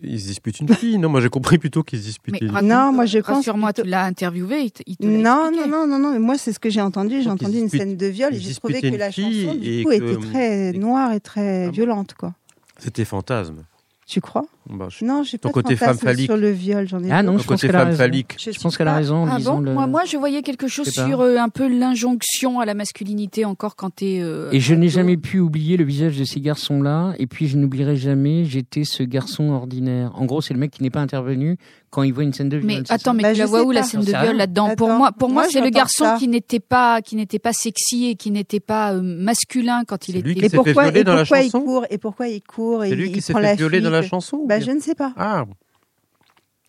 [0.03, 0.99] Ils se disputent une fille.
[0.99, 2.47] Non, moi j'ai compris plutôt qu'ils se disputaient.
[2.53, 5.51] mais Non, moi, je pense plutôt- tu l'as interviewé, il te, il te l'a Non,
[5.53, 7.23] non, non, non, non, mais moi c'est ce que j'ai entendu.
[7.23, 9.91] J'ai entendu une scène de viol et j'ai trouvé que la fille chanson du coup
[9.91, 12.35] que- était très noire et très Ah bon violente, quoi.
[12.79, 13.65] C'était fantasme.
[14.07, 14.45] Tu crois?
[14.69, 16.27] Bah, je- Non, j'ai Ton pas de côté femme phallique.
[16.27, 17.99] sur le viol, j'en ai Ah non, Ton je pense côté qu'elle a femme raison.
[17.99, 18.37] phallique.
[18.39, 19.27] Je pense qu'elle a raison.
[19.29, 22.65] Ah bon le- moi, moi, je voyais quelque chose sur euh, un peu l'injonction à
[22.67, 24.19] la masculinité encore quand t'es.
[24.21, 27.15] Euh, Et je n'ai jamais pu oublier le visage de ces garçons-là.
[27.19, 30.13] Et puis je n'oublierai jamais, j'étais ce garçon ordinaire.
[30.15, 31.57] En gros, c'est le mec qui n'est pas intervenu
[31.91, 32.67] quand il voit une scène de viol.
[32.67, 34.77] Mais attends, mais Bah, tu je la vois où la scène de viol là-dedans?
[34.77, 38.07] Pour moi, pour moi, moi, c'est le garçon qui n'était pas, qui n'était pas sexy
[38.07, 40.47] et qui n'était pas euh, masculin quand il était.
[40.47, 41.63] Et pourquoi, il chanson?
[41.63, 44.03] court Et pourquoi il court et C'est lui il, prend fait la violer dans la
[44.03, 45.13] chanson Bah, je ne sais pas.
[45.17, 45.45] Ah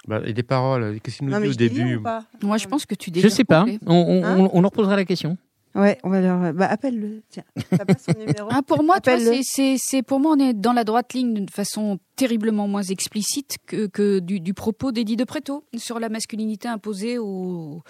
[0.07, 1.99] bah, Et des paroles, qu'est-ce qu'il nous Non, dit au début
[2.43, 3.65] Moi, je pense que tu Je délires sais pas.
[3.85, 5.37] On, on, Hein on- on leur posera la question.
[5.73, 6.53] Ouais, on va leur.
[6.53, 7.21] Bah, appelle-le.
[7.29, 8.49] Tiens, t'as pas son numéro?
[8.51, 11.47] Ah, pour moi, c'est, c'est, c'est pour moi, on est dans la droite ligne d'une
[11.49, 16.67] façon terriblement moins explicite que, que du, du propos d'Eddie de Préto sur la masculinité
[16.67, 17.81] imposée aux,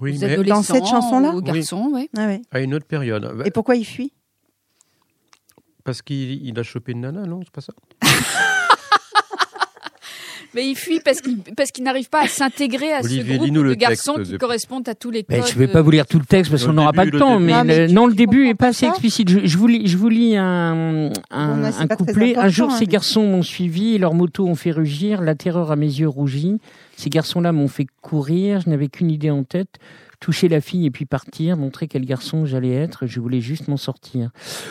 [0.00, 2.08] Oui, aux mais adolescents, Dans cette chanson-là aux garçons, ouais.
[2.16, 2.42] Ah ouais.
[2.50, 3.32] à une autre période.
[3.44, 4.12] Et pourquoi il fuit?
[5.84, 7.40] Parce qu'il il a chopé une nana, non?
[7.44, 7.72] C'est pas ça?
[10.54, 13.50] Mais il fuit parce qu'il, parce qu'il n'arrive pas à s'intégrer à Olivier, ce groupe
[13.54, 15.38] de le garçons texte qui de- correspondent à tous les codes.
[15.40, 17.18] Ben, je vais pas vous lire tout le texte parce qu'on n'aura pas le le
[17.18, 17.34] temps.
[17.38, 17.44] début.
[17.44, 19.28] Mais, Non, mais le- non, début est comprends pas assez ça explicite.
[19.28, 21.10] Je, je vous lis, je vous lis un,
[21.86, 22.36] très couplet.
[22.36, 25.20] Un jour, hein, ces mais- garçons m'ont suivi et leurs motos ont fait rugir.
[25.20, 26.58] La terreur à mes yeux rougit.
[26.96, 28.60] Ces garçons-là m'ont fait courir.
[28.64, 29.78] Je n'avais qu'une idée en tête.
[30.20, 33.06] Toucher la fille et puis partir, montrer quel garçon j'allais être.
[33.06, 34.30] Je voulais juste m'en sortir.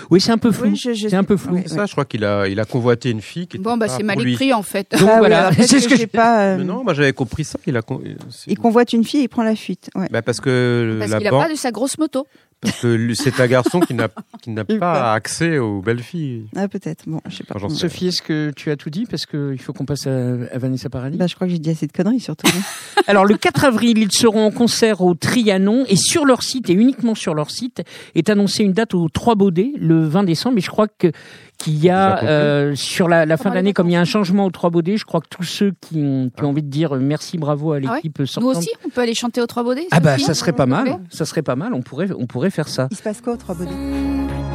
[0.10, 0.70] Oui, c'est un peu flou.
[0.72, 1.62] Oui, je- je c'est un peu flou.
[1.68, 4.20] ça, je crois qu'il a, il a convoité une fille qui Bon, bah, c'est mal
[4.28, 4.92] écrit, en fait.
[5.00, 6.42] Donc Ah voilà, c'est ce que j'ai pas.
[6.44, 7.58] euh, Mais non, moi j'avais compris ça.
[7.66, 9.90] Il a, con- c'est- Il convoite une fille et il prend la fuite.
[9.96, 10.08] Ouais.
[10.12, 12.28] Bah, parce que Parce qu'il a banque, pas de sa grosse moto.
[12.62, 14.10] Parce que c'est un garçon qui n'a,
[14.42, 16.46] qui n'a Il pas accès aux belles filles.
[16.56, 17.04] Ah, peut-être.
[17.08, 17.56] Bon, je sais pas.
[17.56, 19.06] Enfin, Sophie, est-ce que tu as tout dit?
[19.06, 21.18] Parce qu'il faut qu'on passe à, à Vanessa Paradis.
[21.18, 22.48] Bah, je crois que j'ai dit assez de conneries surtout.
[22.48, 23.02] hein.
[23.08, 26.74] Alors le 4 avril, ils seront en concert au Trianon et sur leur site et
[26.74, 27.84] uniquement sur leur site
[28.16, 30.58] est annoncée une date au Trois Baudets le 20 décembre.
[30.58, 31.12] Et je crois que
[31.58, 34.46] qu'il y a euh, sur la, la fin d'année, comme il y a un changement
[34.46, 36.96] au Trois Baudets, je crois que tous ceux qui ont, qui ont envie de dire
[36.96, 38.58] euh, merci, bravo à Ah ouais l'équipe Nous sortante.
[38.58, 41.26] aussi, on peut aller chanter aux Trois Baudets Ah bah ça serait pas mal, ça
[41.26, 41.74] serait pas mal.
[41.74, 42.88] On pourrait on pourrait faire ça.
[42.92, 43.72] Il se passe quoi au Trois Baudets?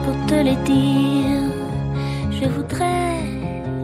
[0.04, 1.40] Pour te les dire.
[2.40, 3.20] Je voudrais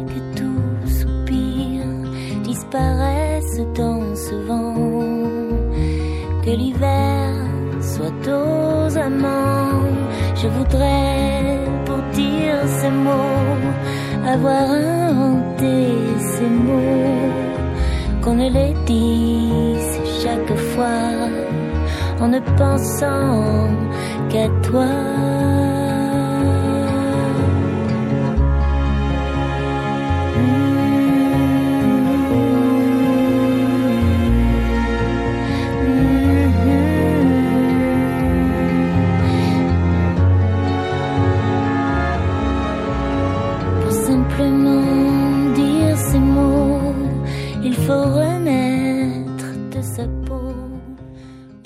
[0.07, 1.85] que tout soupir
[2.43, 4.75] disparaisse dans ce vent,
[6.45, 7.35] que l'hiver
[7.81, 9.83] soit aux amants.
[10.41, 11.38] Je voudrais
[12.19, 13.49] dire ces mots
[14.35, 15.75] avoir inventé
[16.19, 17.33] ces mots,
[18.23, 21.05] qu'on ne les dise chaque fois
[22.21, 23.71] en ne pensant
[24.31, 25.58] qu'à toi.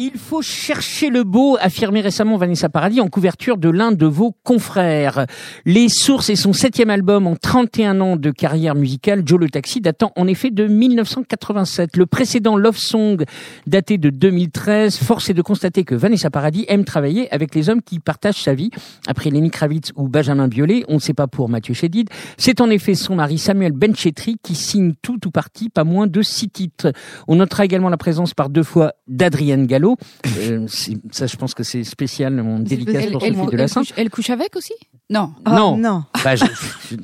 [0.04, 4.34] Il faut chercher le beau, affirmait récemment Vanessa Paradis en couverture de l'un de vos
[4.42, 5.26] confrères.
[5.64, 9.80] Les Sources et son septième album en 31 ans de carrière musicale, Joe le Taxi,
[9.80, 11.96] datant en effet de 1987.
[11.96, 13.24] Le précédent Love Song
[13.68, 14.96] daté de 2013.
[14.96, 18.54] Force est de constater que Vanessa Paradis aime travailler avec les hommes qui partagent sa
[18.54, 18.70] vie.
[19.06, 22.70] Après Lenny Kravitz ou Benjamin Biolay, on ne sait pas pour Mathieu Chédid, c'est en
[22.70, 26.90] effet son mari Samuel Benchetri qui signe tout ou partie, pas moins de six titres.
[27.28, 29.91] On notera également la présence par deux fois d'Adrienne Gallo,
[30.38, 30.66] Euh,
[31.11, 33.87] ça, je pense que c'est spécial, mon délicat Elle, pour elle- Sophie de la Sainte.
[33.87, 34.72] couche, elle couche avec aussi?
[35.11, 35.33] Non.
[35.46, 35.76] Oh, Non.
[35.76, 36.05] non.
[36.24, 36.44] Bah, je-
[36.90, 36.96] je-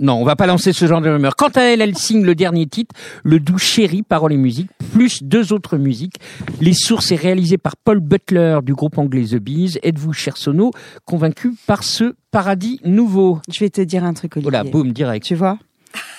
[0.00, 1.34] non, on va pas lancer ce genre de rumeur.
[1.36, 5.22] Quant à elle, elle signe le dernier titre, Le Doux Chéri, paroles et musique, plus
[5.22, 6.16] deux autres musiques.
[6.60, 9.78] Les sources est réalisé par Paul Butler du groupe anglais The Bees.
[9.82, 10.70] Êtes-vous, cher Sono,
[11.04, 13.40] convaincu par ce paradis nouveau?
[13.50, 14.50] Je vais te dire un truc, Olivier.
[14.50, 15.24] Voilà, boum, direct.
[15.26, 15.58] Tu vois,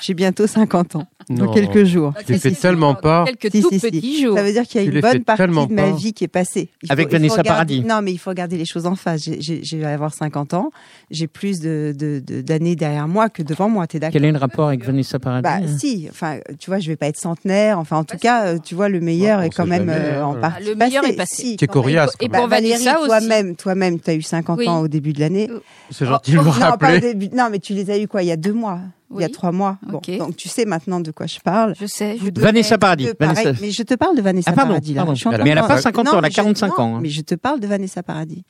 [0.01, 2.13] j'ai bientôt 50 ans, dans quelques jours.
[2.25, 3.25] Tu les fais tellement pas.
[3.25, 3.91] Quelques Si, tout si, si.
[3.91, 4.35] petits jours.
[4.37, 5.91] Ça veut dire qu'il y Tu a une bonne partie de ma pas.
[5.91, 6.69] vie qui est passée.
[6.83, 7.83] Il Avec faut- il faut Vanessa regarder- Paradis.
[7.83, 9.23] Non, mais il faut regarder les choses en face.
[9.25, 10.71] Je vais avoir 50 ans.
[11.11, 13.87] J'ai plus de- de- de- d'années derrière moi que devant moi.
[13.87, 16.87] T'es d'accord Quel est le rapport avec Vanessa Paradis Bah si, enfin, tu vois, je
[16.87, 17.79] vais pas être centenaire.
[17.79, 20.05] Enfin, en tout cas, euh, tu vois, le meilleur Ouais, on est quand même jamais,
[20.15, 20.39] euh, en hein.
[20.39, 21.13] partie Le meilleur passé.
[21.13, 21.55] est passé.
[21.59, 21.73] Quand même.
[21.73, 23.05] coriace, Et Bah, pour Valérie, aussi.
[23.05, 24.67] toi-même, toi-même, tu as eu 50 Oui.
[24.67, 25.49] ans au début de l'année.
[25.91, 27.15] C'est gentil de pas au rappeler.
[27.33, 28.79] Non, mais tu les as eu quoi Il y a deux mois,
[29.15, 29.77] il y a trois mois.
[29.83, 31.73] Bon, donc tu sais maintenant de quoi je parle.
[31.79, 32.17] Je sais.
[32.17, 33.09] Je Vanessa Paradis.
[33.19, 34.93] Vanessa- Mais je te parle de Vanessa Ah, pardon, Paradis.
[34.93, 35.01] Là.
[35.01, 35.15] pardon.
[35.15, 36.83] Je Mais elle de a pas parler- 50 ans, elle a mais je- 45 non,
[36.83, 36.99] ans, hein.
[37.01, 38.43] Mais je te parle de Vanessa Paradis.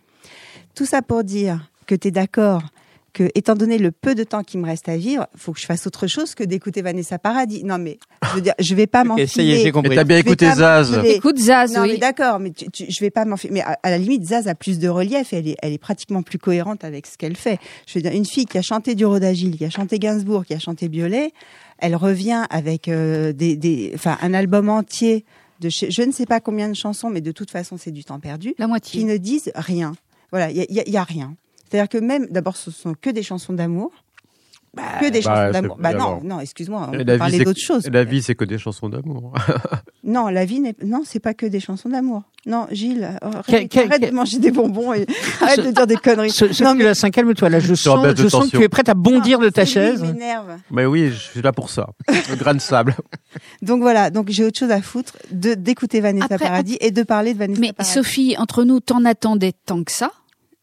[0.75, 2.61] Tout ça pour dire que tu es d'accord
[3.17, 5.65] que, étant donné le peu de temps qui me reste à vivre, faut que je
[5.65, 7.63] fasse autre chose que d'écouter Vanessa Paradis.
[7.63, 7.97] Non, mais
[8.29, 9.57] je veux dire, je vais pas Ok, ça y est, m'enfiler.
[9.57, 9.95] j'ai Mais compris.
[9.95, 10.91] t'as bien écouté Zaz.
[10.95, 11.15] m'enfiler.
[11.15, 13.53] Écoute Zaz, Non, mais d'accord, mais tu, tu- je vais pas m'enfiler.
[13.53, 15.33] Mais à, à la limite, Zaz a plus de relief.
[15.33, 17.57] Elle est, elle est pratiquement plus cohérente avec ce qu'elle fait.
[17.87, 20.53] Je veux dire, une fille qui a chanté du Rodagil, qui a chanté Gainsbourg, qui
[20.53, 21.31] a chanté Biolay,
[21.79, 25.25] elle revient avec euh, des, des, enfin, un album entier
[25.59, 28.03] de chez- je ne sais pas combien de chansons, mais de toute façon, c'est du
[28.03, 29.03] temps perdu, La qui moitié.
[29.05, 29.93] ne disent rien.
[30.31, 31.35] Voilà, il y il il y a rien.
[31.69, 33.91] C'est-à-dire que même, d'abord, ce sont que des chansons d'amour.
[35.01, 35.77] que des bah, chansons d'amour.
[35.79, 37.87] Bah non, non, excuse-moi, on peut la vie, parler c'est- d'autres choses.
[37.91, 39.33] La vie, c'est que des chansons d'amour.
[40.03, 42.23] Non, la vie non, c'est pas que des chansons d'amour.
[42.45, 45.05] Non, Gilles, oh, arrête, Quel- quel- arrête quel- de manger des bonbons et
[45.41, 46.31] arrête de dire des conneries.
[46.31, 47.11] Ce, ce non, mais...
[47.11, 47.49] calme-toi.
[47.49, 50.01] Là, je sens, je sens que tu es prête à bondir de ta chaise.
[50.01, 50.55] m'énerve.
[50.71, 51.89] Mais oui, je suis là pour ça.
[52.07, 52.95] Le grain de sable.
[53.61, 57.03] Donc voilà, donc j'ai autre chose à foutre de d'écouter Vanessa Après, Paradis et de
[57.03, 57.93] parler de Vanessa Mais Paradis.
[57.93, 60.11] Sophie, entre nous, t'en attendais tant que ça?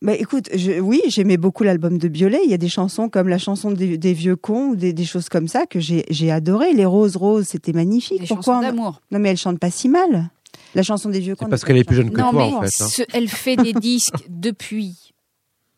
[0.04, 2.40] Bah écoute, je, oui, j'aimais beaucoup l'album de Biolay.
[2.44, 5.04] Il y a des chansons comme la chanson des, des vieux cons ou des, des
[5.06, 6.74] choses comme ça que j'ai j'ai adoré.
[6.74, 8.26] Les roses roses, c'était magnifique.
[8.28, 9.00] Pourquoi chansons d'amour.
[9.10, 10.30] Non mais elle chante pas si mal.
[10.74, 11.46] La chanson des vieux cons.
[11.46, 12.82] C'est parce qu'elle est plus jeune que Non, toi, mais en fait.
[13.02, 13.04] hein.
[13.14, 15.14] elle fait des disques depuis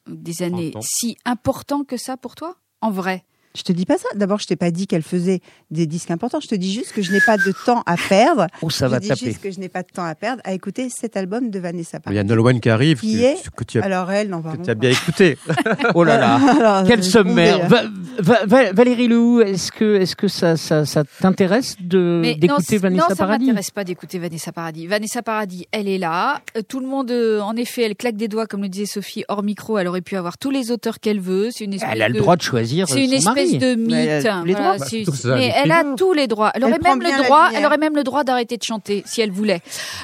[0.08, 0.86] des années 30 ans.
[0.90, 3.24] si importants que ça pour toi En vrai?
[3.56, 4.08] Je te dis pas ça.
[4.14, 5.40] D'abord, je t'ai pas dit qu'elle faisait
[5.70, 6.40] des disques importants.
[6.40, 8.46] Je te dis juste que je n'ai pas de temps à perdre.
[8.62, 9.26] Oh, ça je va dis taper.
[9.26, 11.98] juste que je n'ai pas de temps à perdre à écouter cet album de Vanessa
[11.98, 12.18] Il y Paradis.
[12.18, 14.74] a Nolwenn qui arrive, Qui est- que tu as, Alors elle, non, que tu as
[14.74, 15.38] bien écouté.
[15.94, 16.34] Oh là là.
[16.58, 17.60] Alors, Quel euh, sommaire.
[17.60, 17.84] tombé, Va-
[18.18, 23.02] va- va- Valérie Lou, est-ce que, est-ce que ça, ça, ça t'intéresse de d'écouter Vanessa
[23.02, 24.86] non, ça Paradis m'intéresse pas d'écouter Vanessa Paradis.
[24.86, 26.40] Vanessa Paradis, elle est là.
[26.56, 29.24] Euh, Tout le monde, euh, en effet, elle claque des doigts, comme le disait Sophie,
[29.28, 29.78] hors micro.
[29.78, 31.48] Elle aurait pu avoir tous les auteurs qu'elle veut.
[31.52, 33.74] C'est une espèce Elle a le de- droit de choisir C'est une son espèce de
[33.76, 33.90] mythe.
[33.90, 34.86] Mais elle a tous les Voilà, droits.
[34.86, 35.94] c'est- Bah, surtout que c'est un mais elle a écrivain.
[35.96, 36.50] tous les droits.
[36.54, 37.44] Elle, Elle aurait prend même bien le la droit.
[37.46, 37.60] lumière.
[37.60, 39.60] Elle aurait même le droit d'arrêter de chanter si elle voulait.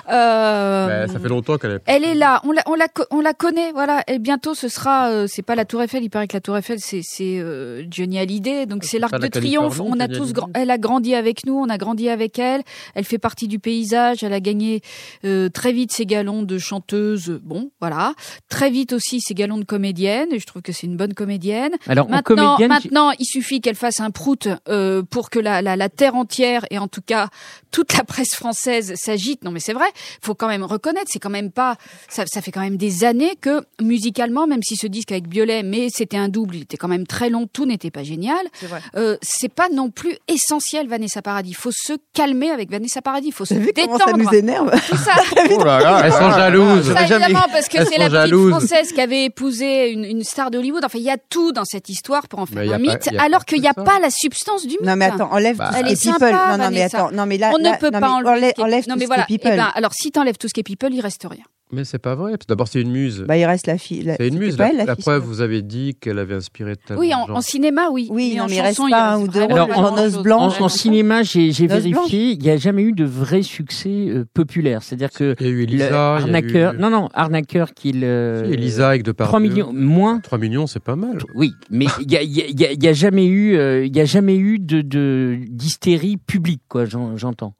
[0.09, 1.81] Euh, Bah, ça fait longtemps qu'elle est.
[1.87, 4.03] Elle est là, on la, on la, co- on la connaît, voilà.
[4.09, 6.03] Et bientôt, ce sera, euh, c'est pas la Tour Eiffel.
[6.03, 9.11] Il paraît que la Tour Eiffel, c'est, c'est euh, Johnny Hallyday, donc Ah, c'est l'Arc
[9.13, 9.65] pas de la Triomphe.
[9.79, 12.39] Californie, On a Johnny tous, grand- elle a grandi avec nous, on a grandi avec
[12.39, 12.63] elle.
[12.95, 14.23] Elle fait partie du paysage.
[14.23, 14.81] Elle a gagné
[15.25, 17.41] euh, très vite ses galons de chanteuse.
[17.43, 18.15] Bon, voilà.
[18.49, 20.29] Très vite aussi ses galons de comédienne.
[20.33, 21.73] Et je trouve que c'est une bonne comédienne.
[21.89, 25.63] Alors, en Maintenant, comédienne, maintenant, il suffit qu'elle fasse un prout euh, pour que la,
[25.63, 27.29] la, la terre entière et en tout cas
[27.71, 29.45] toute la presse française s'agite.
[29.45, 29.87] Non, mais c'est vrai.
[30.21, 31.07] Faut quand même reconnaître.
[31.09, 31.77] C'est quand même pas.
[32.09, 35.63] Ça, ça fait quand même des années que musicalement, même si ce disque avec Biolay,
[35.63, 37.47] mais c'était un double, il était quand même très long.
[37.51, 38.47] Tout n'était pas génial.
[38.53, 38.81] C'est vrai.
[38.97, 41.55] Euh, c'est pas non plus essentiel Vanessa Paradis.
[41.55, 43.33] Faut se calmer avec Vanessa Paradis.
[43.33, 44.19] Faut se comment ça détendre.
[44.19, 44.71] nous énerve?
[44.89, 45.13] Tout ça.
[45.55, 46.93] Oh là là, Elles sont jalouses.
[46.93, 48.51] Ça, évidemment, parce que c'est la petite jalouses.
[48.51, 50.85] française qui avait épousé une, une star d'Hollywood.
[50.85, 52.77] Enfin, il y a tout dans cette histoire pour en Mais faire il y a
[52.77, 54.83] un mythe, il alors qu'il que n'y a pas la substance du mythe.
[54.83, 56.13] Non mais attends, enlève Bah, tout ce qui est people.
[56.31, 58.29] sympa, non non mais attends, non mais là, On ne là- peut non, pas enlever.
[58.31, 59.23] enlève, ce qui est- enlève non, tout mais ce voilà.
[59.25, 59.57] qui est Eh people.
[59.57, 61.45] ben, alors, si t'enlèves tout ce qui est people, il reste rien.
[61.75, 62.35] Mais c'est pas vrai.
[62.49, 63.25] D'abord, c'est une muse.
[63.27, 64.03] Bah il reste la fille.
[64.03, 64.57] la- c'est une muse.
[64.57, 67.23] pas La, elle, la fille, preuve, vous avez dit qu'elle avait inspiré tellement Oui, en,
[67.31, 68.09] en cinéma, oui.
[68.11, 70.23] Oui, non, en mais il reste chanson, pas il un ou deux Alors, en noces
[70.23, 74.25] blanches, En, en cinéma, j'ai vérifié, il n'y a jamais eu de vrai succès euh,
[74.35, 74.83] populaire.
[74.83, 76.17] C'est-à-dire que Il y a eu Elisa.
[76.17, 80.21] arnaqueur, eu- non non, arnaqueur qu'il euh, Si, Elisa avec de 3 millions moins.
[80.21, 81.19] 3 millions, c'est pas mal.
[81.35, 83.25] Oui, mais il y a, il y a- il y a- il y a jamais
[83.27, 86.85] eu, euh, il y a jamais eu de de- d'hystérie publique, quoi.
[86.85, 87.55] j'en- J'entends.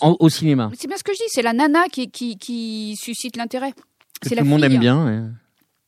[0.00, 2.96] En- Au cinéma, C'est bien ce que je dis, c'est la nana qui, qui, qui
[2.96, 3.72] suscite l'intérêt.
[4.22, 4.74] C'est tout la le monde fille.
[4.74, 5.06] aime bien.
[5.06, 5.20] ouais.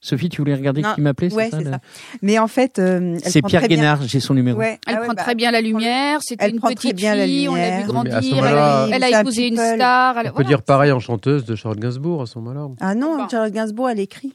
[0.05, 1.79] Sophie, tu voulais regarder Non, qui m'appelait Ouais, ça, c'est ça.
[2.23, 4.59] Mais en fait, euh, elle C'est prend Pierre très bien- Guénard, j'ai son numéro.
[4.59, 4.81] Ouais.
[4.89, 6.99] Elle Ah ouais, prend bah, très bien la lumière, c'était elle une prend très petite
[6.99, 10.19] fille, on l'a vu grandir, elle a, elle a c'est un épousé une star.
[10.19, 10.49] Elle, On peut voilà.
[10.49, 12.67] dire pareil en chanteuse de Charlotte Gainsbourg à ce moment-là.
[12.81, 13.29] Ah non, Bon.
[13.29, 14.33] Charlotte Gainsbourg, elle écrit.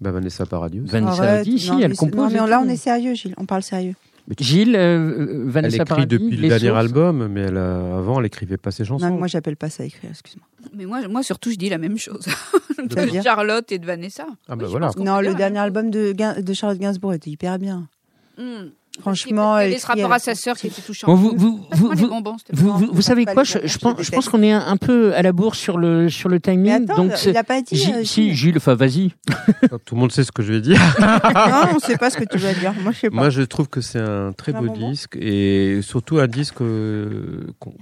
[0.00, 0.80] Bah, Vanessa Paradis.
[0.82, 2.16] Vanessa Paradis, si, non, elle c'est- compose.
[2.32, 3.34] Non, mais là, on est sérieux, Gilles.
[3.36, 3.94] On parle sérieux.
[4.40, 8.20] Gilles, euh, Elle Vanessa écrit Paradis, depuis le dernier sources album, mais elle a- avant,
[8.20, 9.08] elle écrivait pas ses chansons.
[9.08, 10.46] Non, moi, j'appelle pas ça écrire, excuse-moi.
[10.74, 12.26] Mais moi, moi surtout, je dis la même chose
[12.78, 14.26] de Charlotte et de Vanessa.
[14.48, 14.90] Ah bah voilà.
[14.96, 17.88] Non, le dernier album de, Gain- de Charlotte Gainsbourg était hyper bien.
[18.38, 18.70] chose.
[19.00, 21.06] Franchement, il y elle avait ce rapport elle- à sa sœur qui était touchant.
[21.06, 24.28] Bon, vous, vous, vous, vous, bonbons, vous, vous- vous savez quoi je, pense, je pense
[24.28, 26.62] qu'on est un, un peu à la bourre sur le, sur le timing.
[26.86, 27.74] Mais attends, donc il a pas dit.
[27.90, 28.34] Euh, si, Gilles.
[28.34, 29.12] Gilles, enfin, vas-y.
[29.86, 30.78] Tout le monde sait ce que je vais dire.
[31.00, 32.74] non, on sait pas ce que tu vas dire.
[32.82, 33.16] Moi, je sais pas.
[33.16, 36.60] Moi, je trouve que c'est un très Un beau bonbon disque et surtout un disque
[36.60, 37.72] euh, qu'on,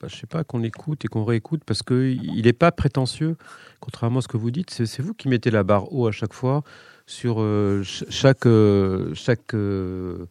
[0.00, 3.36] bah, je sais pas, qu'on écoute et qu'on réécoute parce que il n'est pas prétentieux,
[3.80, 4.70] contrairement à ce que vous dites.
[4.70, 6.62] C'est, c'est vous qui mettez la barre haut à chaque fois
[7.10, 10.26] sur euh, ch- chaque euh, chaque euh,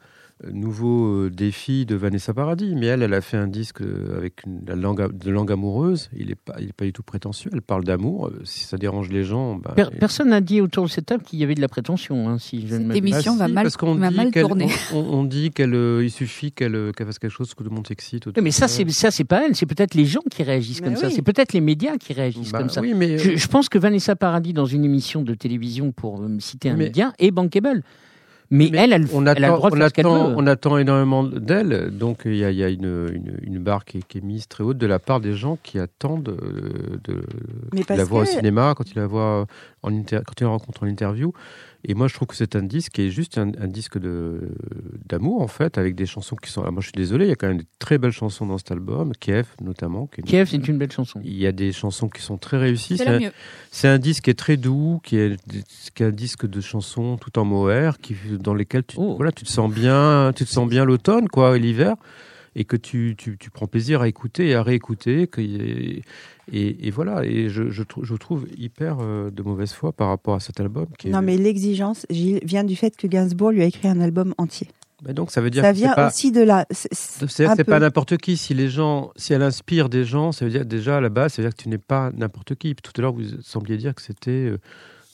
[0.52, 2.76] nouveau euh, défi de Vanessa Paradis.
[2.76, 6.10] Mais elle, elle a fait un disque euh, avec une, la langue, de langue amoureuse.
[6.18, 7.50] Il n'est pas, il est pas du tout prétentieux.
[7.54, 8.28] Elle parle d'amour.
[8.28, 11.24] Euh, Si ça dérange les gens, bah, Per- personne n'a dit autour de cette table
[11.24, 12.98] qu'il y avait de la prétention, hein, si je ne Cette m'abuse.
[12.98, 14.68] émission Bah va si, mal- parce qu'on va dit mal qu'elle- tourner.
[14.94, 17.76] On, dit qu'elle, euh, il suffit qu'elle, euh, qu'elle fasse quelque chose que tout le
[17.76, 18.28] monde s'excite.
[18.42, 19.56] mais ça, c'est ça, c'est pas elle.
[19.56, 21.10] C'est peut-être les gens qui réagissent Mais comme ça.
[21.10, 22.82] C'est peut-être les médias qui réagissent Bah comme ça.
[22.82, 26.70] Oui, mais Je, je pense que Vanessa Paradis, dans une émission de télévision, pour citer
[26.70, 27.84] un Mais- média, est bankable.
[28.52, 30.06] Mais, Mais elle, elle, on elle a le attend, droit de on, faire ce qu'elle
[30.08, 30.36] attend, veut.
[30.38, 33.86] on attend énormément d'elle, donc il y a, il y a une, une, une barre
[33.86, 36.98] qui est, qui est mise très haute de la part des gens qui attendent euh,
[37.04, 37.14] de,
[37.78, 39.46] de la voir que- au cinéma, quand ils la voient
[39.84, 41.32] en inter- quand ils la rencontrent en interview.
[41.86, 44.52] Et moi, je trouve que c'est un disque qui est juste un, un disque de
[45.08, 46.62] d'amour en fait, avec des chansons qui sont.
[46.66, 48.58] ah, moi, je suis désolé, il y a quand même de très belles chansons dans
[48.58, 50.08] cet album, Kiev notamment.
[50.08, 51.22] qui est une- Kiev, c'est une belle chanson.
[51.24, 52.98] Il y a des chansons qui sont très réussies.
[52.98, 53.32] C'est un- mieux.
[53.72, 55.38] C'est un disque qui est très doux, qui est,
[55.96, 59.16] qui est un disque de chansons tout en mohair, qui, dans lesquels tu, Oh.
[59.16, 61.96] voilà, tu te sens bien, tu te sens bien l'automne, quoi, et l'hiver,
[62.56, 65.28] et que tu, tu, tu prends plaisir à écouter et à réécouter.
[65.28, 66.02] que- et,
[66.52, 70.08] et, et voilà, et je, je, trou- je trouve hyper euh, de mauvaise foi par
[70.10, 70.88] rapport à cet album.
[70.98, 74.02] Qui est- Non, mais l'exigence Gilles, vient du fait que Gainsbourg lui a écrit un
[74.02, 74.68] album entier.
[75.06, 76.08] Mais donc ça veut dire Ça vient pas.
[76.10, 76.66] aussi de là.
[76.72, 78.36] c'est- pas n'importe qui.
[78.36, 81.34] Si les gens, si elle inspire des gens, ça veut dire déjà à la base,
[81.34, 82.76] ça veut dire que tu n'es pas n'importe qui.
[82.76, 84.52] Tout à l'heure, vous sembliez dire que c'était,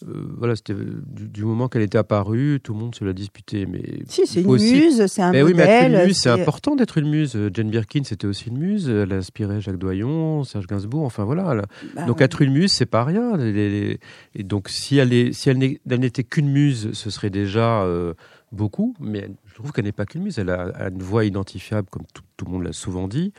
[0.07, 3.13] euh, voilà, c'était euh, du, du moment qu'elle était apparue, tout le monde se l'a
[3.13, 3.65] disputé.
[3.65, 6.01] Mais Si, c'est une aussi- muse, c'est un Mais oui, mais être modèle.
[6.01, 7.37] une muse, c'est important d'être une muse.
[7.53, 8.89] Jane Birkin, c'était aussi une muse.
[8.89, 11.03] Elle a inspiré Jacques Doyon, Serge Gainsbourg.
[11.03, 11.63] Enfin voilà.
[11.95, 13.37] Bah, donc être une muse, c'est pas rien.
[13.39, 13.99] Et
[14.43, 18.13] donc si elle est, si elle n'était qu'une muse, ce serait déjà euh,
[18.51, 18.95] beaucoup.
[18.99, 20.37] Mais je trouve qu'elle n'est pas qu'une muse.
[20.39, 23.33] Elle a, elle a une voix identifiable, comme tout, tout le monde l'a souvent dit.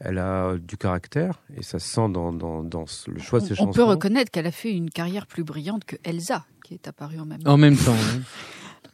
[0.00, 3.52] Elle a du caractère et ça se sent dans, dans, dans le choix de ses
[3.54, 3.68] On, chansons.
[3.70, 7.18] on peut reconnaître qu'elle a fait une carrière plus brillante que Elsa, qui est apparue
[7.18, 7.52] en même temps.
[7.52, 7.94] En même temps.
[7.94, 8.20] hein.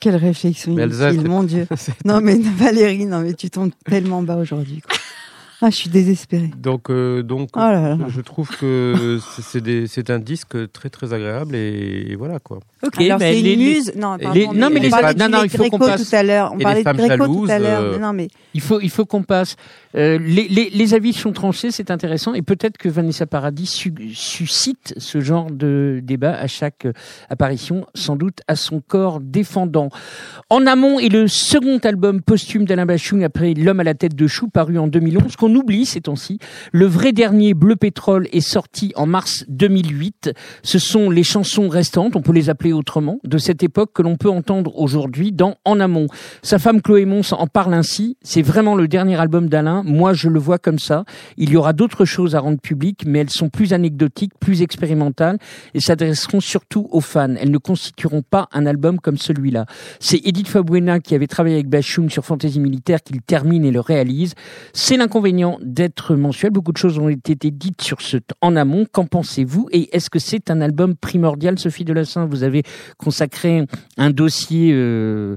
[0.00, 1.66] Quelle réflexion Mais Elsa, mon Dieu.
[2.04, 4.80] Non, mais Valérie, non, mais tu tombes tellement bas aujourd'hui.
[4.80, 4.96] quoi.
[5.66, 6.50] Ah, je suis désespérée.
[6.58, 7.98] Donc, euh, donc Oh là là.
[8.08, 9.18] je trouve que
[9.88, 12.58] c'est- un disque très très agréable et, et voilà quoi.
[12.84, 13.92] Ok, Alors, ben, c'est les- muse.
[13.96, 16.10] Non, les- non, mais les- de non, non, il faut qu'on passe.
[16.10, 16.50] tout à l'heure.
[16.52, 17.80] On Et les parlait de femmes Gréco tout à l'heure.
[17.82, 19.56] euh, Non, mais Il faut, il faut qu'on passe.
[19.96, 23.94] Euh, les, les, les avis sont tranchés, c'est intéressant, et peut-être que Vanessa Paradis su-
[24.12, 26.86] suscite ce genre de débat à chaque
[27.30, 29.88] apparition, sans doute à son corps défendant.
[30.50, 34.26] En amont est le second album posthume d'Alain Bachung après L'homme à la tête de
[34.26, 36.38] chou, paru en 2011, qu'on oublie ces temps-ci.
[36.72, 40.32] Le vrai dernier, Bleu Pétrole, est sorti en mars 2008.
[40.62, 44.16] Ce sont les chansons restantes, on peut les appeler autrement, de cette époque que l'on
[44.16, 46.06] peut entendre aujourd'hui dans En amont.
[46.42, 48.16] Sa femme Chloé Mons en parle ainsi.
[48.22, 49.82] C'est vraiment le dernier album d'Alain.
[49.84, 51.04] Moi, je le vois comme ça.
[51.36, 55.38] Il y aura d'autres choses à rendre publiques, mais elles sont plus anecdotiques, plus expérimentales
[55.74, 57.34] et s'adresseront surtout aux fans.
[57.36, 59.66] Elles ne constitueront pas un album comme celui-là.
[60.00, 63.80] C'est Edith Fabuena qui avait travaillé avec Bachung sur Fantaisie militaire qu'il termine et le
[63.80, 64.34] réalise.
[64.72, 66.50] C'est l'inconvénient d'être mensuel.
[66.52, 68.86] Beaucoup de choses ont été dites sur ce en amont.
[68.90, 72.26] Qu'en pensez-vous Et est-ce que c'est un album primordial, Sophie Delassin?
[72.26, 72.62] Vous avez
[72.98, 73.66] consacré
[73.96, 75.36] un dossier euh,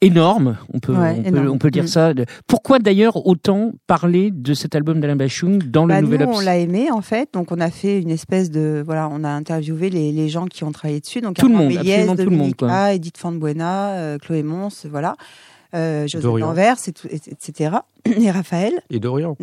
[0.00, 1.88] énorme, on peut, Ouais, on, peut on dire Mm.
[1.88, 2.12] ça.
[2.46, 6.36] Pourquoi d'ailleurs autant parler de cet album d'Alain Bachung dans bah, le nous, Nouvel on
[6.36, 7.30] Obs l'a aimé en fait.
[7.32, 10.64] Donc, on a fait une espèce de voilà, on a interviewé les, les gens qui
[10.64, 11.20] ont travaillé dessus.
[11.20, 12.70] Donc, Tout le monde, absolument tout le monde, Dominique quoi.
[12.72, 15.16] A, Edith Fambuena, euh, Chloé Mons, voilà,
[15.74, 16.40] euh, Joseph.
[16.40, 17.76] Danvers, et tout- et- etc.
[18.04, 18.74] Et Raphaël.
[18.90, 19.36] Et Dorian.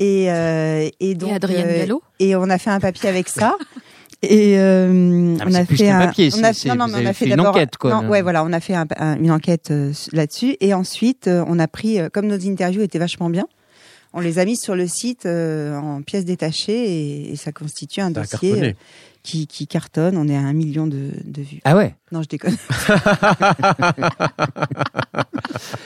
[0.00, 3.28] Et, euh, et donc Et Adrienne euh, Gallo et on a fait un papier avec
[3.28, 3.56] ça.
[4.22, 7.12] Et euh, Ah, on a fait un papier, on a, non, non, on a fait
[7.12, 7.90] fait une d'abord- enquête, quoi.
[8.02, 10.56] Non, ouais, voilà, on a fait un- un- une enquête euh, là-dessus.
[10.60, 13.46] Et ensuite, euh, on a pris, euh, comme nos interviews étaient vachement bien,
[14.16, 18.00] On les a mis sur le site euh, en pièces détachées et, et ça constitue
[18.00, 18.76] un Ça dossier
[19.24, 20.16] qui, qui cartonne.
[20.16, 21.60] On est à un million de, de vues.
[21.64, 21.96] Ah ouais?
[22.12, 22.56] Non, je déconne.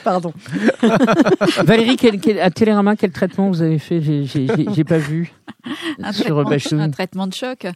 [0.03, 0.33] Pardon.
[1.63, 4.01] Valérie, quel, quel- à Télérama, quel traitement vous avez fait?
[4.01, 5.31] J'ai- J'ai j'ai- j'ai pas vu.
[6.01, 7.67] un Sur traitement, un traitement de choc.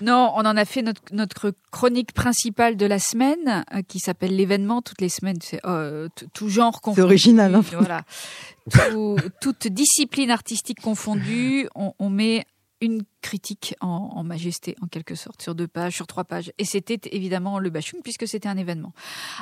[0.00, 4.36] Non, on en a fait notre, notre chronique principale de la semaine, euh, qui s'appelle
[4.36, 4.82] l'événement.
[4.82, 7.02] Toutes les semaines, c'est euh, tout genre confondu.
[7.02, 7.62] original, hein.
[7.72, 8.02] Voilà.
[8.90, 12.44] Tout- toute discipline artistique confondue, on, on met
[12.80, 16.52] une critique en, en majesté, en quelque sorte, sur deux pages, sur trois pages.
[16.58, 18.92] Et c'était évidemment le Bachung, puisque c'était un événement.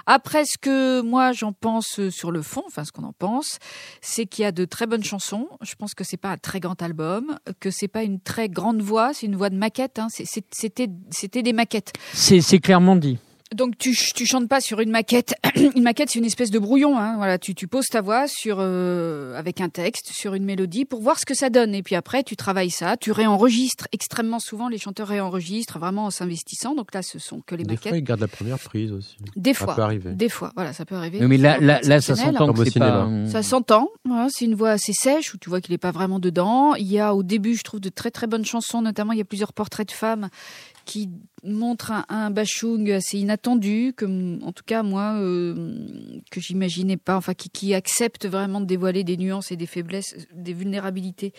[0.06, 3.58] Après, ce que moi j'en pense euh, sur le fond, enfin ce qu'on en pense,
[4.00, 5.48] c'est qu'il y a de très bonnes chansons.
[5.62, 8.82] Je pense que c'est pas un très grand album, que c'est pas une très grande
[8.82, 9.98] voix, c'est une voix de maquette.
[9.98, 10.08] Hein.
[10.10, 11.92] C'était des maquettes.
[12.12, 13.18] C'est clairement dit.
[13.54, 15.34] Donc tu tu chantes pas sur une maquette.
[15.76, 16.98] une maquette c'est une espèce de brouillon.
[16.98, 17.14] Hein.
[17.16, 21.00] Voilà, tu tu poses ta voix sur euh, avec un texte sur une mélodie pour
[21.00, 21.74] voir ce que ça donne.
[21.74, 24.68] Et puis après tu travailles ça, tu réenregistres extrêmement souvent.
[24.68, 26.74] Les chanteurs réenregistrent vraiment en s'investissant.
[26.74, 27.88] Donc là ce sont que les Des maquettes.
[27.90, 29.16] fois, ils gardent la première prise aussi.
[29.36, 30.12] Des Ça fois, peut arriver.
[30.12, 31.20] des fois, voilà, ça peut arriver.
[31.26, 33.06] Mais là, là, là, ça s'entend Comme que au c'est pas.
[33.06, 33.30] cinéma.
[33.30, 36.18] Ça s'entend, voilà, c'est une voix assez sèche où tu vois qu'il n'est pas vraiment
[36.18, 36.74] dedans.
[36.74, 39.22] Il y a au début, je trouve, de très très bonnes chansons, notamment il y
[39.22, 40.28] a plusieurs portraits de femmes
[40.88, 41.10] qui
[41.44, 44.06] montrent un, un Bachung assez inattendu, que
[44.42, 45.76] en tout cas moi, euh,
[46.30, 50.16] que j'imaginais pas, enfin qui, qui accepte vraiment de dévoiler des nuances et des faiblesses,
[50.32, 51.34] des vulnérabilités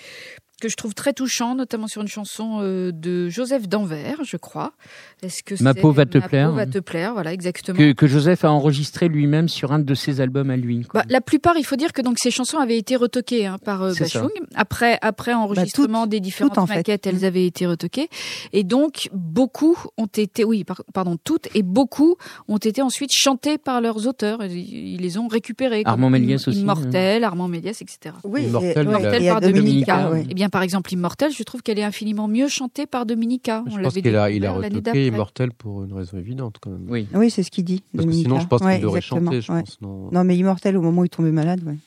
[0.59, 4.73] que je trouve très touchant, notamment sur une chanson euh, de Joseph d'Anvers, je crois.
[5.21, 6.51] Est-ce que Ma peau va te Ma peau plaire.
[6.51, 7.77] va te plaire, voilà, exactement.
[7.77, 10.85] Que, que Joseph a enregistré lui-même sur un de ses albums à lui.
[10.85, 11.01] quoi.
[11.01, 13.81] Bah, la plupart, il faut dire que donc ces chansons avaient été retoquées hein, par
[13.83, 13.93] euh.
[13.99, 14.29] Bachung.
[14.55, 16.75] Après, après enregistrement des différentes toutes, en fait.
[16.75, 18.09] maquettes, elles avaient été retoquées.
[18.53, 22.15] Et donc beaucoup ont été, oui, par- pardon, toutes et beaucoup
[22.47, 24.43] ont été ensuite chantées par leurs auteurs.
[24.43, 24.57] Ils,
[24.95, 25.83] ils les ont récupérées.
[25.85, 28.15] Armand Méliès aussi, Immortel, Armand Méliès, etc.
[28.23, 29.49] Oui, Immortel, et- ouais, et par Dominica,
[29.97, 30.25] Dominica, ouais.
[30.29, 33.63] Eh bien, par exemple, Immortel, je trouve qu'elle est infiniment mieux chantée par Dominica.
[33.67, 35.07] On Je pense qu'il a, il a retoqué.
[35.07, 36.85] Immortel pour une raison évidente quand même.
[36.89, 37.07] Oui.
[37.13, 37.83] Oui, c'est ce qu'il dit.
[37.95, 39.59] Parce que sinon, je pense Ouais, qu'il aurait exactement, chanté, je ouais.
[39.63, 39.81] pense.
[39.81, 40.09] Non.
[40.11, 41.77] Non, mais Immortel, au moment où il tombait malade, ouais.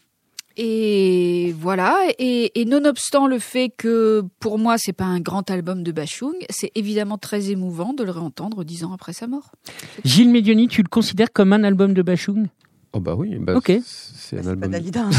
[0.59, 1.97] Et voilà.
[2.19, 6.35] Et, et nonobstant le fait que pour moi c'est pas un grand album de Bachung,
[6.51, 9.53] c'est évidemment très émouvant de le réentendre dix ans après sa mort.
[10.05, 12.49] Gilles Medioni, tu le considères comme un album de Bachung?
[12.93, 13.69] Oh bah oui, bah, Ok.
[13.69, 14.71] c'est- un C'est pas album.
[14.73, 15.07] Dalida.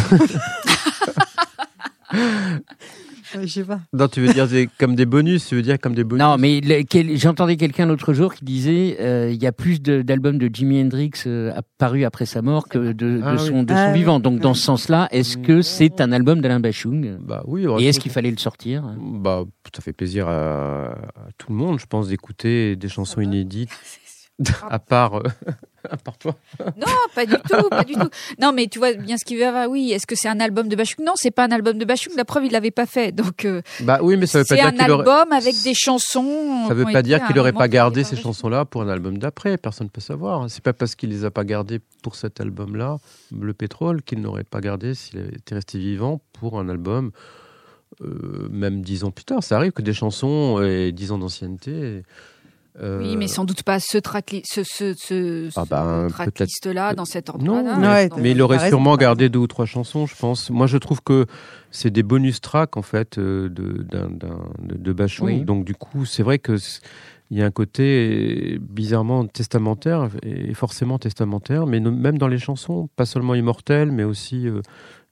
[3.35, 3.79] Ouais, Je sais pas.
[3.93, 6.21] Non, tu veux dire des- comme des bonus, tu veux dire comme des bonus.
[6.23, 10.01] Non, mais quel- j'entendais quelqu'un l'autre jour qui disait euh, il y a plus de-
[10.01, 13.65] d'albums de Jimi Hendrix euh, apparus après sa mort que de, de Ah son, oui.
[13.65, 14.19] de Ah son vivant.
[14.19, 17.17] Donc dans ce sens-là, est-ce que c'est un album d'Alain Bachung?
[17.21, 17.65] Bah oui.
[17.79, 18.83] Et est-ce qu'il fallait le sortir?
[18.99, 19.43] Bah,
[19.75, 20.95] ça fait plaisir à, à
[21.37, 23.69] tout le monde, je pense, d'écouter des chansons inédites.
[24.69, 25.23] à part, euh,
[25.89, 26.35] à part toi.
[26.77, 28.09] Non, pas du tout, pas du tout.
[28.41, 29.67] Non, mais tu vois bien ce qu'il va.
[29.69, 32.13] Oui, est-ce que c'est un album de Bachung Non, c'est pas un album de Bachung.
[32.17, 33.11] La preuve, il l'avait pas fait.
[33.11, 35.07] Donc euh, Bah oui, mais ça veut pas c'est dire un qu'il aurait.
[35.07, 36.65] album avec des chansons.
[36.67, 38.81] Ça veut qui ont pas dire qu'il un aurait moment pas gardé ces chansons-là pour
[38.81, 39.57] un album d'après.
[39.57, 40.49] Personne ne peut savoir.
[40.49, 42.97] C'est pas parce qu'il les a pas gardées pour cet album-là,
[43.31, 47.11] Le Pétrole, qu'il n'aurait pas gardé s'il été resté vivant pour un album.
[48.01, 52.03] euh, même dix ans plus tard, ça arrive que des chansons et dix ans d'ancienneté.
[52.81, 56.93] Euh, Oui, mais sans doute pas ce track, ce, ce, ce, Ah ben, ce tracklist-là
[56.95, 57.43] dans cet ordre.
[57.45, 60.49] Non, là Ouais, Donc, Mais il aurait sûrement gardé deux ou trois chansons, je pense.
[60.49, 61.25] Moi, je trouve que
[61.71, 65.27] c'est des bonus tracks, en fait, euh, de, d'un, d'un- de, de Bachung.
[65.27, 65.41] Oui.
[65.41, 66.55] Donc, du coup, c'est vrai que
[67.31, 72.37] il y a un côté euh, bizarrement testamentaire, et forcément testamentaire, mais même dans les
[72.37, 74.61] chansons, pas seulement immortel, mais aussi euh,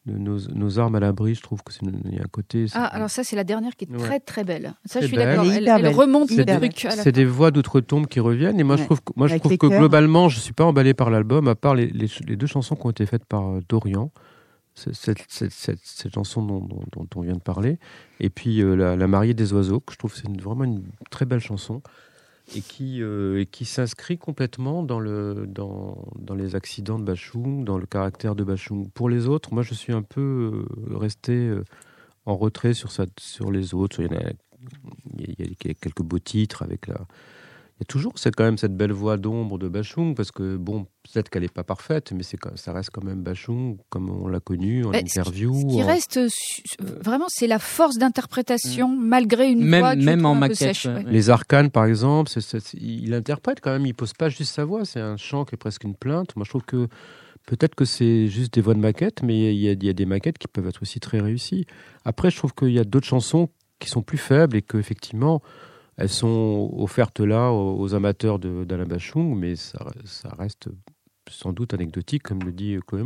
[0.08, 2.66] de nos, nos armes à l'abri, je trouve que c'est il y a un côté.
[2.74, 4.00] Ah, alors ça, c'est la dernière qui est Ouais.
[4.00, 4.74] très très belle.
[4.86, 5.46] Ça, Très je suis d'accord.
[5.46, 6.86] Elle Elle, remonte le truc.
[6.86, 8.60] à la c'est des voix d'outre-tombe qui reviennent.
[8.60, 11.12] Et moi, je trouve, que- moi, je trouve que globalement, je suis pas emballé par
[11.12, 14.12] l'album, à part les, les, les deux chansons qui ont été faites par euh, Dorian.
[14.74, 17.78] Cette, cette, cette, cette chanson dont, dont- dont on vient de parler.
[18.22, 20.82] Et puis euh, la, la mariée des oiseaux, que je trouve c'est vraiment une
[21.12, 21.82] très belle chanson.
[22.54, 27.78] Et qui, euh, qui s'inscrit complètement dans, le, dans, dans les accidents de Bachung, dans
[27.78, 28.90] le caractère de Bachung.
[28.92, 31.64] Pour les autres, moi je suis un peu euh, resté euh,
[32.26, 34.02] en retrait sur, ça, sur les autres.
[34.02, 37.08] Il y a quelques beaux titres avec la.
[37.82, 40.86] Y a toujours c'est quand même cette belle voix d'ombre de Bachung, parce que bon,
[41.12, 44.40] peut-être qu'elle n'est pas parfaite, mais c'est ça reste quand même Bachung, comme on l'a
[44.40, 45.54] connu en Mais ce qui- interview.
[45.56, 46.20] Ce qui en- reste
[47.04, 50.86] vraiment, c'est la force d'interprétation malgré une Même- voix même en un peu maquette, sèche,
[50.86, 50.94] ouais.
[50.94, 51.04] ouais.
[51.08, 52.32] Les arcanes, par exemple,
[52.76, 55.58] il interprète quand même, il pose pas juste sa voix, c'est un chant qui est
[55.58, 56.36] presque une plainte.
[56.36, 56.88] Moi, je trouve que
[57.48, 59.94] peut-être que c'est juste des voix de maquette, mais il y, a, il y a
[59.94, 61.66] des maquettes qui peuvent être aussi très réussies.
[62.06, 65.42] Après, je trouve qu'il y a d'autres chansons qui sont plus faibles et qu'effectivement,
[66.02, 70.68] elles sont offertes là aux, amateurs d'Alain Bachung, mais ça, ça reste
[71.30, 72.78] sans doute anecdotique, comme le dit.
[72.86, 73.00] Quoi.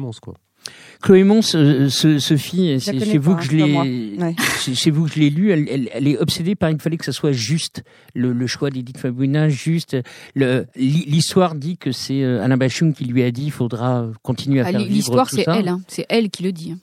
[1.03, 4.17] Chloé Mons, euh, ce- Sophie, c'est connais chez vous pas, que hein, je c'est l'ai.
[4.17, 4.35] Ouais.
[4.57, 5.51] c'est chez vous que je l'ai lu.
[5.51, 7.83] Elle, elle- elle est obsédée par il fallait que ça soit juste
[8.15, 9.95] le, le choix d'Edith Fabrina, juste.
[10.75, 14.65] L'histoire dit que c'est euh, Alain Bachung qui lui a dit il faudra continuer à
[14.67, 15.57] Ah, faire vivre L'histoire, tout c'est ça.
[15.59, 15.67] elle.
[15.67, 15.81] hein.
[15.87, 16.75] C'est elle qui le dit.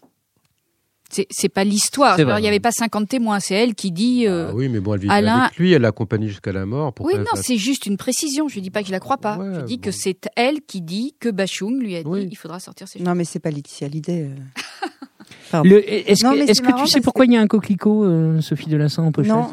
[1.30, 2.18] C'est pas l'histoire.
[2.18, 3.38] Il n'y avait pas 50 témoins.
[3.40, 4.26] C'est elle qui dit.
[4.26, 6.64] euh, Ah oui, mais bon, elle vivait Alain- avec lui, elle l'a accompagné jusqu'à la
[6.66, 6.92] mort.
[6.94, 8.48] Pour Oui, non, c'est juste une précision.
[8.48, 9.36] Je dis pas que je la crois pas.
[9.36, 9.82] Ouais, je dis bon.
[9.82, 12.28] que c'est elle qui dit que Bachung lui a dit Oui.
[12.30, 14.30] il faudra sortir ses Non, mais c'est pas Laetitia Hallyday.
[14.30, 14.34] euh.
[15.52, 19.12] Est-ce que, tu sais pourquoi que- il y a un coquelicot, euh, Sophie Delassin, en
[19.12, 19.48] pochette Non.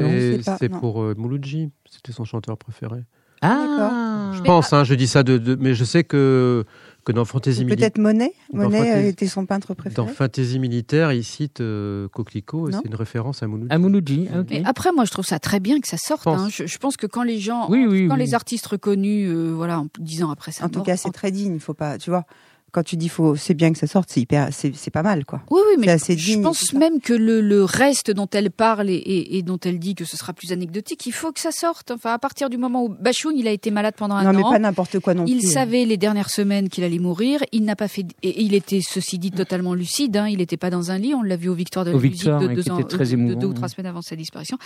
[0.60, 3.01] C'est pour euh, Mouloudji, c'était son chanteur préféré.
[3.41, 6.66] Ah, Je pense, hein, je dis ça de, de- mais je sais que
[7.06, 8.34] que dans Fantasy Militaire, Peut-être Monet.
[8.54, 9.95] Monet euh, était son peintre préféré.
[9.95, 13.72] dans Fantasy Militaire, il cite euh, Coquelicot c'est une référence à Mouloudji.
[13.74, 14.47] à Mouloudji, ah, ok.
[14.50, 16.24] Mais après, moi, je trouve ça très bien que ça sorte.
[16.24, 16.39] pense.
[16.39, 16.47] hein.
[16.52, 18.20] Je, je pense que quand les gens, Oui, oui, quand oui.
[18.20, 20.66] les artistes reconnus, euh, voilà, en dix ans après ça.
[20.66, 21.54] En tout cas, c'est très digne.
[21.56, 22.26] Il faut pas, tu vois,
[22.72, 25.26] quand tu dis faut, c'est bien que ça sorte, c'est hyper, c'est c'est pas mal,
[25.26, 25.42] quoi.
[25.50, 28.90] Oui, oui, mais assez je digne, pense même que le, le reste dont elle parle
[28.90, 31.52] et, et- et dont elle dit que ce sera plus anecdotique, il faut que ça
[31.52, 31.92] sorte.
[31.92, 34.44] Enfin, à partir du moment où Bachoun, il a été malade pendant un Non, mais
[34.44, 34.52] an.
[34.52, 35.48] pas n'importe quoi non Il plus.
[35.48, 35.52] hein.
[35.52, 37.42] savait les dernières semaines qu'il allait mourir.
[37.52, 38.06] Il n'a pas fait.
[38.24, 40.16] Et il était, ceci dit, totalement lucide.
[40.18, 40.28] hein.
[40.28, 41.14] Il n'était pas dans un lit.
[41.14, 42.80] On l'a vu au Victoire de la Au musique Victoire, de ouais, deux, qui ans,
[42.80, 43.56] était très de émouvant, deux ou ouais.
[43.56, 44.58] trois semaines avant sa disparition.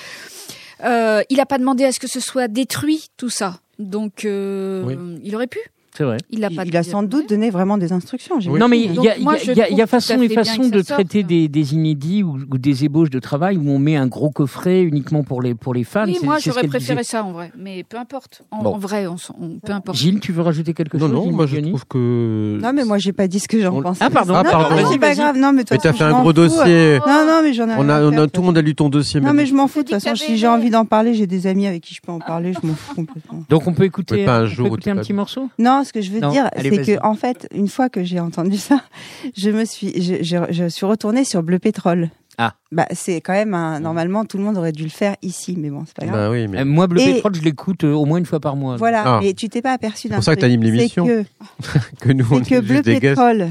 [0.83, 3.59] Euh, il n'a pas demandé à ce que ce soit détruit tout ça.
[3.79, 5.19] Donc, euh, Oui.
[5.23, 5.59] il aurait pu.
[5.95, 6.17] C'est vrai.
[6.29, 6.63] Il a pas.
[6.65, 8.39] il a sans doute donné vraiment des instructions.
[8.39, 10.87] Non, mais il y a, y y y façon et façon de sorte.
[10.87, 14.31] traiter des, des inédits ou, ou des ébauches de travail où on met un gros
[14.31, 16.05] coffret uniquement pour les, pour les fans.
[16.05, 17.11] Oui, moi, j'aurais préféré disait.
[17.11, 17.51] ça en vrai.
[17.57, 18.41] Mais peu importe.
[18.51, 18.75] En, Bon.
[18.75, 19.97] en vrai, on, s'en- on- peu importe.
[19.97, 22.59] Gilles, tu veux rajouter quelque Non, chose non, Gilles moi je trouve que.
[22.61, 23.97] Non, mais moi, j'ai pas dit ce que j'en pense.
[24.01, 24.33] Ah, pardon.
[24.35, 24.81] Ah, Non, pardon.
[24.81, 25.37] non, c'est pas grave.
[25.37, 26.33] Non, mais t'as fait un gros fous.
[26.33, 26.99] dossier.
[27.05, 29.19] Non, non, mais j'en ai On a, tout le monde a lu ton dossier.
[29.21, 29.83] Non, mais je m'en fous.
[29.83, 32.11] De toute façon, si j'ai envie d'en parler, j'ai des amis avec qui je peux
[32.11, 32.53] en parler.
[32.53, 33.43] Je m'en fous complètement.
[33.49, 36.69] Donc on peut écouter, un petit morceau Non, ce que je veux Non, dire, c'est
[36.85, 38.81] que en fait, une fois que j'ai entendu ça,
[39.37, 42.09] je me suis, je, je- je suis retournée sur Bleu Pétrole.
[42.39, 42.55] Ah.
[42.71, 45.69] Bah, c'est quand même un, normalement, tout le monde aurait dû le faire ici, mais
[45.69, 46.15] bon, c'est pas grave.
[46.17, 48.39] Bah oui, mais Euh, Moi, Bleu Et- Pétrole, je l'écoute euh, au moins une fois
[48.39, 48.75] par mois.
[48.77, 49.19] Voilà, Ah.
[49.21, 51.05] mais tu t'es pas aperçu d'un pour ça que t'animes c'est l'émission.
[51.05, 51.23] que-
[51.99, 53.01] que nous on C'est que est Bleu guests.
[53.01, 53.49] Pétrole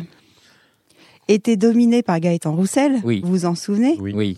[1.29, 3.21] était dominé par Gaëtan Roussel, Oui.
[3.25, 4.13] vous vous en souvenez Oui.
[4.15, 4.37] Oui.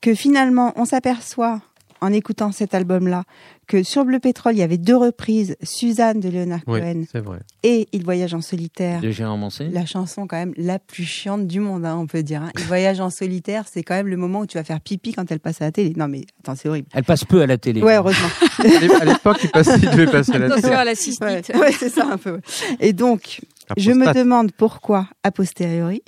[0.00, 1.60] Que finalement, on s'aperçoit,
[2.00, 3.24] en écoutant cet album-là,
[3.68, 7.38] que sur Bleu Pétrole, il y avait deux reprises, Suzanne de Leonard Oui, Cohen vrai.
[7.62, 9.00] et Il voyage en solitaire.
[9.00, 9.68] De Gérard Manset.
[9.68, 12.42] La chanson quand même la plus chiante du monde, hein, on peut dire.
[12.42, 12.50] hein.
[12.58, 15.30] Il voyage en solitaire, c'est quand même le moment où tu vas faire pipi quand
[15.30, 15.92] elle passe à la télé.
[15.96, 16.88] Non mais attends, c'est horrible.
[16.94, 17.82] Elle passe peu à la télé.
[17.82, 18.28] Ouais, heureusement.
[19.00, 20.74] À l'époque, il passait, il devait passer la Attention télé.
[20.74, 21.22] à la cystite.
[21.22, 22.32] Ouais, ouais, c'est ça un peu.
[22.32, 22.40] ouais.
[22.80, 26.02] Et donc, La je me demande pourquoi, a posteriori,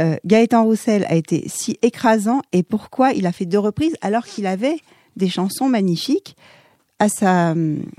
[0.00, 4.24] euh, Gaëtan Roussel a été si écrasant et pourquoi il a fait deux reprises alors
[4.26, 4.76] qu'il avait
[5.16, 6.36] des chansons magnifiques
[6.98, 7.54] à sa,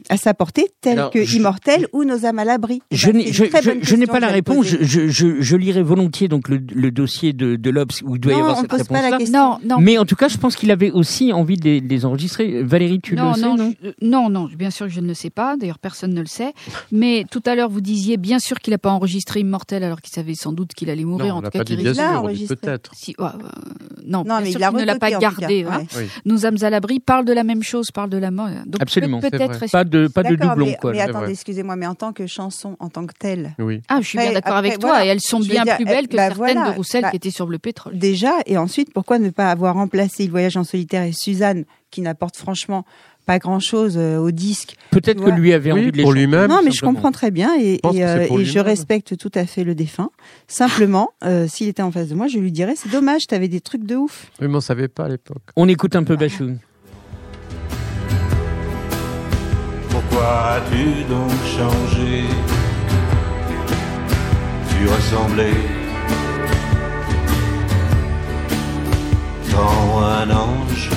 [0.09, 2.81] à sa portée, Alors, que je- Immortel ou Nos âmes à l'abri.
[2.91, 4.65] Je n'ai je, je- pas la réponse.
[4.65, 8.19] Je, je, je, je lirai volontiers donc le, le dossier de, de l'Obs où il
[8.21, 9.39] doit y Non, avoir on cette pose pas la question.
[9.39, 9.77] Non, non.
[9.79, 12.63] Mais en tout cas, je pense qu'il avait aussi envie de les, de les enregistrer.
[12.63, 15.13] Valérie, tu non, le sais, non, euh, non, non, bien sûr que je ne le
[15.13, 15.57] sais pas.
[15.57, 16.53] D'ailleurs, personne ne le sait.
[16.91, 20.13] Mais tout à l'heure, vous disiez bien sûr qu'il n'a pas enregistré Immortel alors qu'il
[20.13, 21.33] savait sans doute qu'il allait mourir.
[21.35, 22.91] Non, en tout cas, qu'il peut-être.
[22.95, 23.29] Si, ouais, euh,
[24.05, 25.63] non, Non, bien mais sûr il ne l'a pas gardé.
[25.63, 25.81] cas.
[25.97, 26.03] Oui.
[26.25, 28.47] Nos âmes à l'abri parlent de la même chose, parlent de la mort.
[28.65, 29.69] Donc Absolument, peut- peut-être.
[29.71, 30.91] Pas de, pas de doublon, mais, quoi.
[30.91, 33.81] mais c'est attendez, excusez-moi, mais en tant que chanson, en tant que telle, Oui.
[33.89, 34.89] Ah, je suis bien d'accord avec toi.
[34.89, 35.05] voilà.
[35.05, 36.71] Et elles sont bien dire, plus belles que bah, certaines voilà.
[36.71, 37.97] de Roussel Bah, qui étaient sur le pétrole.
[37.97, 42.01] déjà, et ensuite, pourquoi ne pas avoir remplacé Il voyage en solitaire et Suzanne, qui
[42.01, 42.85] n'apporte franchement
[43.25, 46.47] pas grand-chose euh, au disque Peut-être que lui avait Oui, envie de les pour lui-même.
[46.49, 48.65] Non, mais je comprends très bien et, euh, je lui-même.
[48.65, 50.11] respecte tout à fait le défunt.
[50.47, 53.59] Simplement, euh, s'il était en face de moi, je lui dirais c'est dommage, t'avais des
[53.59, 54.27] trucs de ouf.
[54.39, 55.41] Oui, mais on savait pas à l'époque.
[55.57, 56.59] On écoute un peu Bachoun.
[60.17, 62.23] Pourquoi as-tu donc changé
[64.67, 65.53] Tu ressemblais
[69.51, 70.89] tant un ange,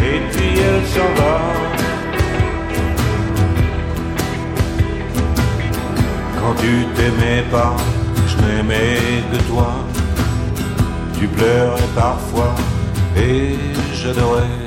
[0.00, 1.34] Et puis elle s'en va.
[6.40, 7.76] Quand tu t'aimais pas
[8.26, 9.74] Je m'aimais de toi.
[11.18, 12.54] Tu pleurais parfois
[13.16, 13.56] Et
[13.92, 14.63] j'adorais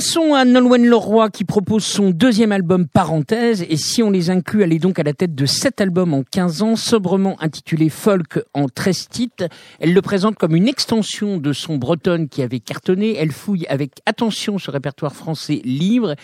[0.00, 4.62] Passons à Nolwenn Leroy qui propose son deuxième album Parenthèse et si on les inclut,
[4.62, 8.42] elle est donc à la tête de sept albums en 15 ans, sobrement intitulé Folk
[8.54, 9.44] en 13 titres.
[9.78, 13.14] Elle le présente comme une extension de son bretonne qui avait cartonné.
[13.18, 16.14] Elle fouille avec attention ce répertoire français libre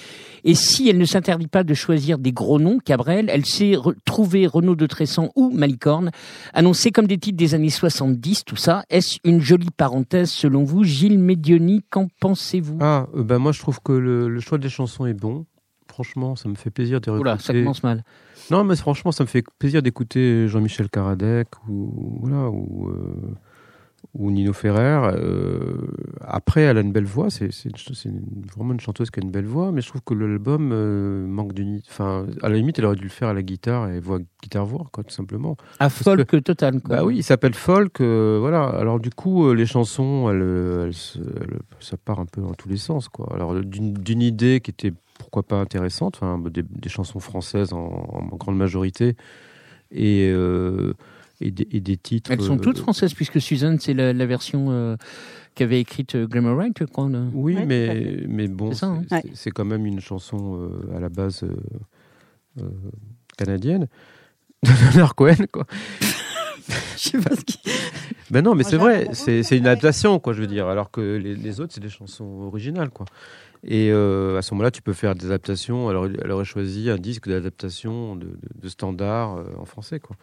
[0.46, 4.46] et si elle ne s'interdit pas de choisir des gros noms, Cabrel, elle sait trouver
[4.46, 6.12] Renaud de Tressan ou Malicorne,
[6.54, 8.84] annoncés comme des titres des années 70, tout ça.
[8.88, 12.78] Est-ce une jolie parenthèse selon vous Gilles Medioni, qu'en pensez-vous?
[12.80, 15.46] Ah, euh, ben moi je trouve que le, le choix des chansons est bon.
[15.88, 18.04] Franchement, ça me fait plaisir de Oula, ça commence mal.
[18.52, 23.34] Non, mais franchement, ça me fait plaisir d'écouter Jean-Michel Karadec ou, voilà, ou, euh,
[24.14, 25.10] ou Nino Ferrer.
[25.14, 25.76] Euh,
[26.20, 27.28] après, elle a une belle voix.
[27.30, 27.50] C'est
[28.56, 31.52] vraiment une chanteuse qui a une belle voix, mais je trouve que l'album euh, manque
[31.52, 31.86] d'unité.
[31.90, 34.86] Enfin, à la limite, elle aurait dû le faire à la guitare et voix guitare-voix,
[34.92, 35.56] quoi, tout simplement.
[35.78, 36.80] À folk total.
[36.80, 36.96] Quoi.
[36.96, 38.00] Bah oui, il s'appelle folk.
[38.00, 38.64] euh, voilà.
[38.64, 42.68] Alors du coup, les chansons, elles, elles se- elles- ça part un peu dans tous
[42.68, 43.30] les sens, quoi.
[43.34, 48.56] Alors d'une idée qui était pourquoi pas intéressante, des, des chansons françaises en, en grande
[48.56, 49.16] majorité,
[49.90, 50.30] et
[51.40, 52.30] et, des, et des titres.
[52.30, 54.96] Elles sont euh, toutes françaises puisque Suzanne, c'est la, la version euh,
[55.54, 57.08] qu'avait écrite euh, Glamour Wright, je crois.
[57.32, 59.02] Oui, Ouais, mais mais bon, C'est ça, hein.
[59.34, 59.52] c'est Ouais.
[59.54, 61.54] quand même une chanson euh, à la base euh,
[62.62, 62.68] euh,
[63.36, 63.86] canadienne.
[64.62, 65.66] de Leonard Cohen, quoi.
[66.96, 67.60] Je sais pas ce qui-
[68.30, 70.90] Ben non, mais Moi, c'est vrai, c'est c'est une adaptation, quoi, je veux dire, alors
[70.90, 73.06] que les, les autres, c'est des chansons originales, quoi.
[73.62, 75.88] Et euh, à ce moment-là, tu peux faire des adaptations.
[75.88, 80.16] Alors, elle aurait choisi un disque d'adaptation de, de, de standard euh, en français, quoi.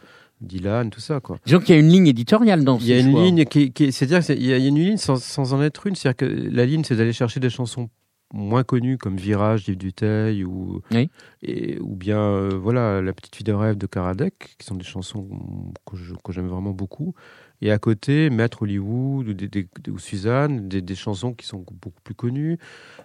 [0.43, 1.37] Dylan, tout ça, quoi.
[1.45, 3.23] Disons qu'il y a une ligne éditoriale dans Il y a ce une choix.
[3.23, 5.95] ligne qui, qui c'est-à-dire qu'il y a une ligne sans, sans en être une.
[5.95, 7.89] C'est-à-dire que la ligne, c'est d'aller chercher des chansons
[8.35, 11.07] moins connues comme Virage d'Yves Duteil ou, Oui.
[11.43, 14.83] et, ou bien euh, voilà La petite fille de rêve de Karadec, qui sont des
[14.83, 15.27] chansons
[15.85, 17.13] que j'aime vraiment beaucoup.
[17.61, 21.59] Et à côté, Maître Hollywood ou, des, des- ou Suzanne, des, des chansons qui sont
[21.59, 22.57] beaucoup plus connues.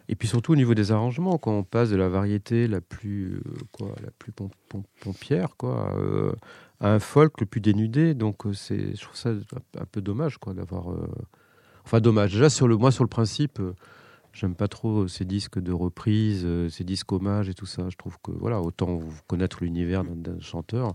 [0.08, 3.34] Et puis surtout au niveau des arrangements, quand on passe de la variété la plus,
[3.34, 6.32] euh, quoi, la plus pom- pom- pompière, quoi, euh,
[6.80, 8.14] à un folk le plus dénudé.
[8.14, 10.90] Donc euh, c'est, je trouve ça un, peu dommage, quoi, d'avoir.
[10.92, 11.08] euh,
[11.84, 12.32] Enfin dommage.
[12.32, 13.74] Déjà sur le, moi sur le principe, euh,
[14.34, 17.88] j'aime pas trop ces disques de reprise, ces disques hommages et tout ça.
[17.88, 20.92] Je trouve que voilà, autant connaître l'univers d'un, chanteur.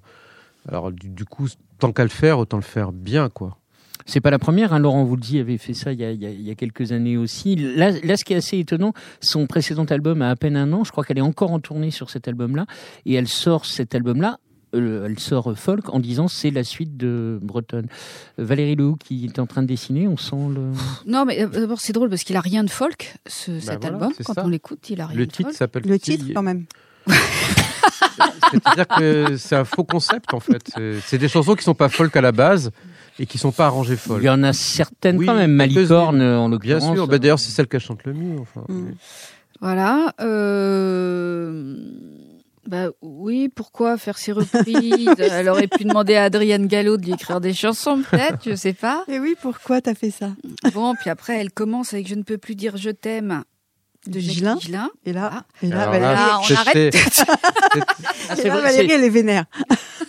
[0.67, 1.47] Alors du, coup,
[1.79, 3.57] tant qu'à le faire, autant le faire bien, quoi.
[4.05, 4.71] C'est pas la première.
[4.73, 4.79] Hein.
[4.79, 6.91] Laurent Voulzy avait fait ça il y, a, il y a- il y a quelques
[6.91, 7.55] années aussi.
[7.55, 10.83] Là, là, ce qui est assez étonnant, son précédent album a à peine un an.
[10.83, 12.65] Je crois qu'elle est encore en tournée sur cet album-là.
[13.05, 14.39] Et elle sort cet album-là.
[14.73, 17.87] Euh, elle sort euh, folk en disant c'est la suite de Bretonne.
[18.39, 20.71] Euh, Valérie Lehoux qui est en train de dessiner, on sent le.
[21.05, 23.89] Non, mais euh, d'abord, c'est drôle parce qu'il a rien de folk, ce, cet Bah
[23.89, 24.13] voilà, album.
[24.25, 24.43] Quand ça.
[24.45, 25.57] on l'écoute, il a rien Le de titre folk.
[25.57, 26.65] s'appelle Le titre, quand même.
[28.51, 30.71] C'est-à-dire que c'est un faux concept en fait.
[31.05, 32.71] C'est- des chansons qui sont pas folk à la base
[33.19, 34.23] et qui sont pas arrangées Il folk.
[34.23, 35.51] y en a certaines Oui, quand même.
[35.51, 36.37] Malicorne, quelques-unes.
[36.37, 36.95] en Bien l'occurrence.
[36.95, 37.07] sûr.
[37.07, 38.39] Bah, D'ailleurs, c'est celle qu'elle chante le mieux.
[38.39, 38.63] Enfin.
[38.69, 38.91] Mm.
[39.61, 40.13] Voilà.
[40.21, 41.75] euh,
[42.67, 45.09] Bah oui, pourquoi faire ces reprises?
[45.19, 48.73] Elle aurait pu demander à Adrienne Gallo de lui écrire des chansons, peut-être, je sais
[48.73, 49.03] pas.
[49.09, 50.31] Et oui, pourquoi t'as fait ça?
[50.73, 53.43] Bon, puis après, elle commence avec Je ne peux plus dire je t'aime
[54.07, 54.55] de Ghislain.
[54.55, 54.89] Ghislain.
[55.05, 55.43] Et là, Ah.
[55.61, 56.93] et là, Valérie, là, on arrête.
[57.13, 57.23] c'est-
[58.29, 59.45] Ah, et là, Valérie, elle est vénère.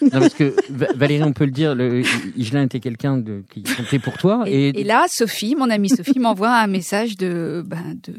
[0.03, 2.03] Non, parce que Va- Valérie, on peut le dire, le,
[2.37, 4.43] Igelin était quelqu'un de- qui comptait pour toi.
[4.47, 8.15] Et, Et, et là, Sophie, mon amie Sophie, m'envoie un message de, ben, de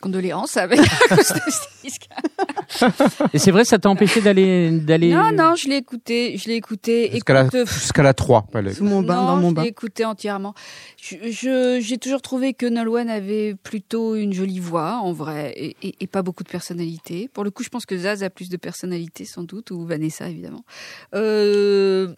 [0.00, 2.08] condoléances avec à cause de ce disque.
[3.32, 5.12] et c'est vrai, ça t'a empêché d'aller, d'aller.
[5.12, 7.10] Non, non, je l'ai écouté, je l'ai écouté.
[7.12, 8.46] Jusqu'à la, euh, jusqu'à la 3.
[8.54, 9.62] elle est- Sous mon bain, non, dans mon je bain.
[9.62, 10.54] l'ai écouté entièrement.
[11.00, 15.76] Je, je- j'ai toujours trouvé que Nolwenn avait plutôt une jolie voix, en vrai, et,
[15.82, 17.28] et- et pas beaucoup de personnalité.
[17.32, 20.28] Pour le coup, je pense que Zaz a plus de personnalité, sans doute, ou Vanessa,
[20.28, 20.64] évidemment.
[21.14, 22.14] Euh,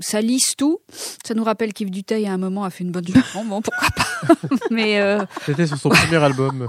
[0.00, 0.78] ça lisse tout.
[1.24, 3.44] Ça nous rappelle qu'Yves Duteil, à un moment, a fait une bonne chanson.
[3.44, 4.34] Bon, pourquoi pas
[4.70, 6.68] Mais euh, C'était sur son premier album.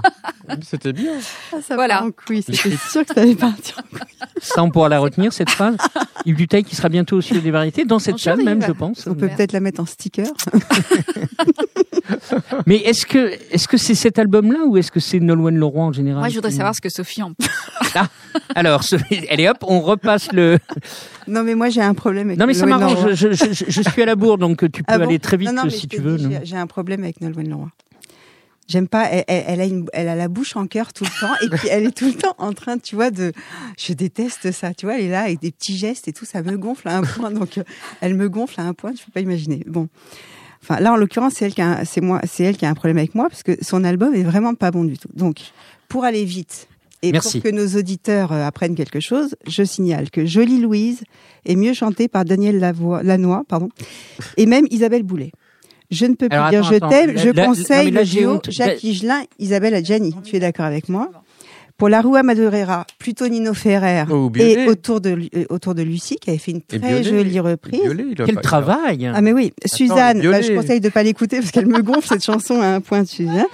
[0.68, 1.12] C'était bien.
[1.52, 2.04] Ah, ça Voilà.
[2.04, 2.42] en couille.
[2.42, 4.06] C'était sûr que ça allait partir en couille.
[4.40, 5.76] Ça, on pourra la retenir, cette phrase.
[6.24, 9.06] Yves Duteil qui sera bientôt au Ciel des variétés, dans cette salle même, je pense.
[9.06, 10.26] On peut peut-être la mettre en sticker.
[12.66, 15.92] Mais est-ce que, est-ce que c'est cet album-là ou est-ce que c'est Nolwenn Leroy en
[15.92, 17.48] général moi, je voudrais savoir ce que Sophie en pense.
[18.54, 18.96] Alors, ce-
[19.30, 20.58] allez hop, on repasse le.
[21.30, 23.04] Non, mais moi, j'ai un problème avec Non, mais ça Nolwenn m'arrange.
[23.04, 23.14] Leroy.
[23.14, 25.36] Je, je- je- je suis à la bourre, donc tu peux Ah bon aller très
[25.36, 26.16] vite Non, non, mais si je tu veux.
[26.16, 27.68] dis, non j'ai- J'ai un problème avec Nolwenn Leroy.
[28.68, 31.20] J'aime pas, elle, elle- elle a une, elle a la bouche en cœur tout le
[31.20, 33.32] temps, et puis elle est tout le temps en train, tu vois, de,
[33.76, 36.40] je déteste ça, tu vois, elle est là avec des petits gestes et tout, ça
[36.42, 37.64] me gonfle à un point, donc euh,
[38.00, 39.64] elle me gonfle à un point, tu peux pas imaginer.
[39.66, 39.88] Bon,
[40.62, 42.70] enfin là en l'occurrence c'est elle qui a, un- c'est moi, c'est elle qui a
[42.70, 45.08] un problème avec moi parce que son album est vraiment pas bon du tout.
[45.14, 45.38] Donc
[45.88, 46.68] pour aller vite
[47.02, 47.40] et Merci.
[47.40, 51.02] pour que nos auditeurs euh, apprennent quelque chose, je signale que Jolie Louise
[51.46, 53.68] est mieux chantée par Daniel Lavoie- Lanois, pardon,
[54.36, 55.32] et même Isabelle Boulet.
[55.90, 57.18] Je ne peux plus Alors, dire attends, je t'aime.
[57.18, 58.40] Je conseille là, le duo.
[58.48, 60.14] Jacques Higelin, Isabelle Adjani.
[60.22, 61.10] Tu es d'accord avec moi
[61.80, 66.16] Pour la Rua Madureira, plutôt Nino Ferrer Oh, et autour de, euh, autour de Lucie,
[66.16, 67.02] qui avait fait une Et très Biolay.
[67.02, 67.80] jolie reprise.
[67.80, 71.38] Biolay, il a Quel travail Ah mais oui, Suzanne, bah, je conseille de pas l'écouter
[71.40, 73.46] parce qu'elle me gonfle cette chanson à un point de Suzanne.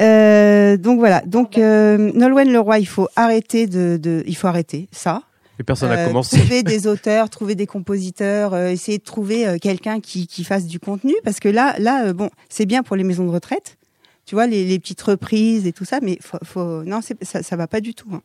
[0.00, 4.88] Euh, donc voilà, donc euh, Nolwenn Leroy, il faut arrêter de, de il faut arrêter
[4.90, 5.22] ça.
[5.60, 6.38] Et personne n'a Euh, commencé.
[6.38, 10.66] trouver des auteurs, trouver des compositeurs, euh, essayer de trouver euh, quelqu'un qui, qui fasse
[10.66, 13.76] du contenu parce que là là euh, bon, c'est bien pour les maisons de retraite.
[14.26, 17.56] Tu vois les, les petites reprises et tout ça mais faut, faut non, ça ça
[17.56, 18.08] va pas du tout.
[18.12, 18.22] hein.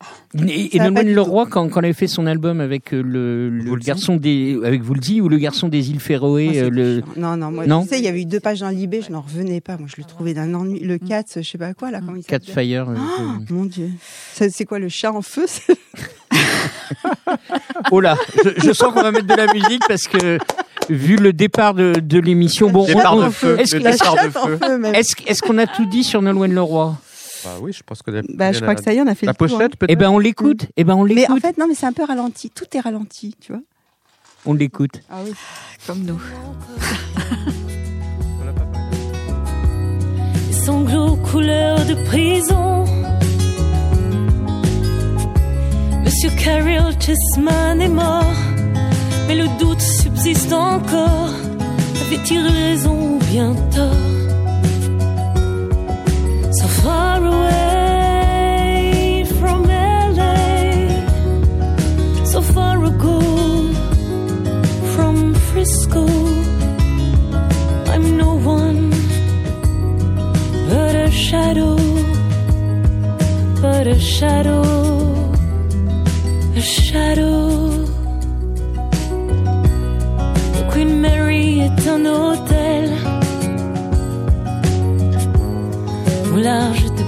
[0.47, 4.15] Et, et Nolwenn Leroy, quand, quand elle avait fait son album avec euh, le, garçon
[4.15, 7.01] des, avec Woolsey ou le garçon des îles Ah, Féroé, c'est euh, le.
[7.17, 9.11] Non non, moi Non tu sais, il y avait eu deux pages dans Libé, je
[9.11, 9.77] n'en revenais pas.
[9.77, 12.23] Moi je le trouvais d'un ennui le 4, je sais pas quoi là comment il
[12.23, 12.89] Fire.
[12.89, 13.43] euh, euh.
[13.49, 13.89] Mon Dieu.
[14.33, 15.45] C'est quoi le chat en feu
[17.91, 20.37] Oh là, je, je sens qu'on va mettre de la musique parce que
[20.89, 23.57] vu le départ de, de l'émission, bon, Départ on- de feu.
[23.59, 26.95] est-ce est-ce est-ce qu'on a tout dit sur Nolwenn Leroy?
[27.45, 28.11] Bah oui, je pense que.
[28.11, 29.49] la- Bah, je crois que ça y est, on a fait La le tour, hein.
[29.57, 30.65] pochette, peut-être Eh ben, on l'écoute.
[30.75, 31.41] Eh ben, on Mais en l'écoute.
[31.41, 32.49] fait, non, mais c'est un peu ralenti.
[32.49, 33.61] Tout est ralenti, tu vois.
[34.45, 35.01] On l'écoute.
[35.09, 35.31] Ah oui.
[35.87, 36.19] Comme nous.
[40.65, 42.85] Sanglots couleur de prison.
[46.03, 48.25] Monsieur Carol Chessman est mort,
[49.29, 51.29] mais le doute subsiste encore.
[52.01, 53.55] Avait-il raison ou bien?
[56.51, 59.67] So far away from
[60.17, 60.35] LA,
[62.25, 63.21] so far ago
[64.95, 66.05] from Frisco.
[67.93, 68.89] I'm no one
[70.69, 71.77] but a shadow,
[73.61, 74.63] but a shadow,
[76.55, 77.48] a shadow.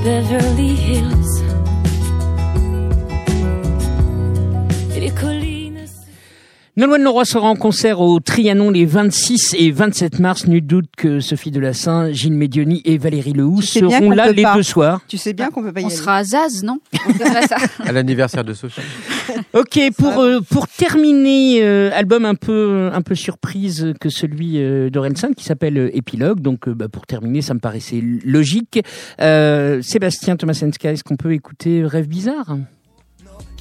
[0.03, 1.20] Beverly Hills.
[6.81, 10.47] Nolwenn Leroy sera en concert au Trianon les 26 et 27 mars.
[10.47, 14.31] Nul doute que Sophie Delassin, Gilles Médioni et Valérie Lehoux Tu sais bien seront là
[14.31, 14.55] les pas.
[14.55, 14.99] deux soirs.
[15.07, 15.95] Tu sais bien qu'on peut pas y On aller.
[15.95, 16.79] sera à Zaz, non?
[17.07, 17.57] On verra ça.
[17.85, 18.81] À l'anniversaire de Sophie.
[19.53, 24.89] Ok, pour euh, pour terminer, euh, album un peu un peu surprise que celui euh,
[24.89, 26.39] d'Orelsan qui s'appelle euh, Épilogue.
[26.41, 28.81] Donc, euh, bah, pour terminer, ça me paraissait logique.
[29.21, 32.57] Euh, Sébastien Tomasenska, est-ce qu'on peut écouter Rêve bizarre?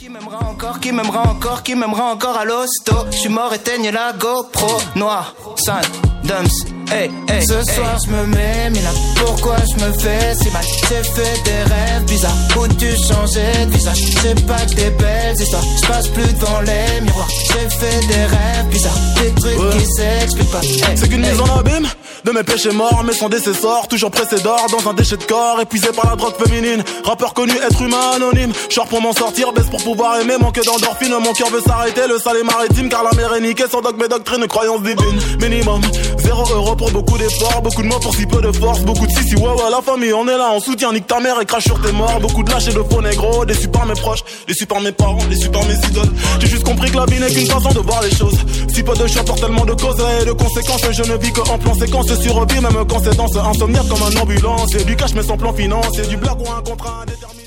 [0.00, 3.04] Qui m'aimera encore, qui m'aimera encore, qui m'aimera encore à l'hosto?
[3.10, 4.80] Je suis mort, éteigne la GoPro.
[4.96, 5.82] Noir, Sun,
[6.24, 8.90] Dumps, hey, hey Ce soir je me mets, mais là
[9.24, 10.64] pourquoi je me fais si mal?
[10.88, 13.98] J'ai fait des rêves bizarres Où tu changeais de visage?
[14.22, 18.24] C'est pas que des belles histoires Je passe plus devant les miroirs J'ai fait des
[18.24, 21.30] rêves bizarres Des trucs qui s'expliquent pas hey, C'est qu'une hey.
[21.30, 21.86] mise en abîme
[22.24, 25.58] de mes péchés morts, mais sans décessor, toujours pressé d'or dans un déchet de corps,
[25.60, 26.84] épuisé par la drogue féminine.
[27.04, 28.52] Rappeur connu, être humain anonyme.
[28.68, 31.14] Short pour m'en sortir, baisse pour pouvoir aimer, manque d'endorphine.
[31.18, 34.02] Mon cœur veut s'arrêter, le sale est maritime, car la mer est niquée sans dogme
[34.04, 35.18] et doctrine, croyance divine.
[35.40, 35.80] Minimum,
[36.18, 39.12] zéro euro pour beaucoup d'efforts, beaucoup de mots pour si peu de force, beaucoup de
[39.12, 41.44] si si ouais ouais, la famille, on est là, on soutient, nique ta mère et
[41.44, 42.18] crache sur tes morts.
[42.20, 45.22] Beaucoup de lâches et de faux négros, déçus par mes proches, déçus par mes parents,
[45.28, 46.08] déçus par mes idoles.
[46.40, 48.38] J'ai juste compris que la vie n'est qu'une façon de voir les choses.
[48.72, 51.40] Si peu de choix pour tellement de causes et de conséquences, je ne vis que
[51.50, 54.74] en plan séquence survie, même quand c'est dans ce insomniaque comme un ambulance.
[54.74, 57.44] Et du cash, mais sans plan financier, du blague ou un contrat indéterminé.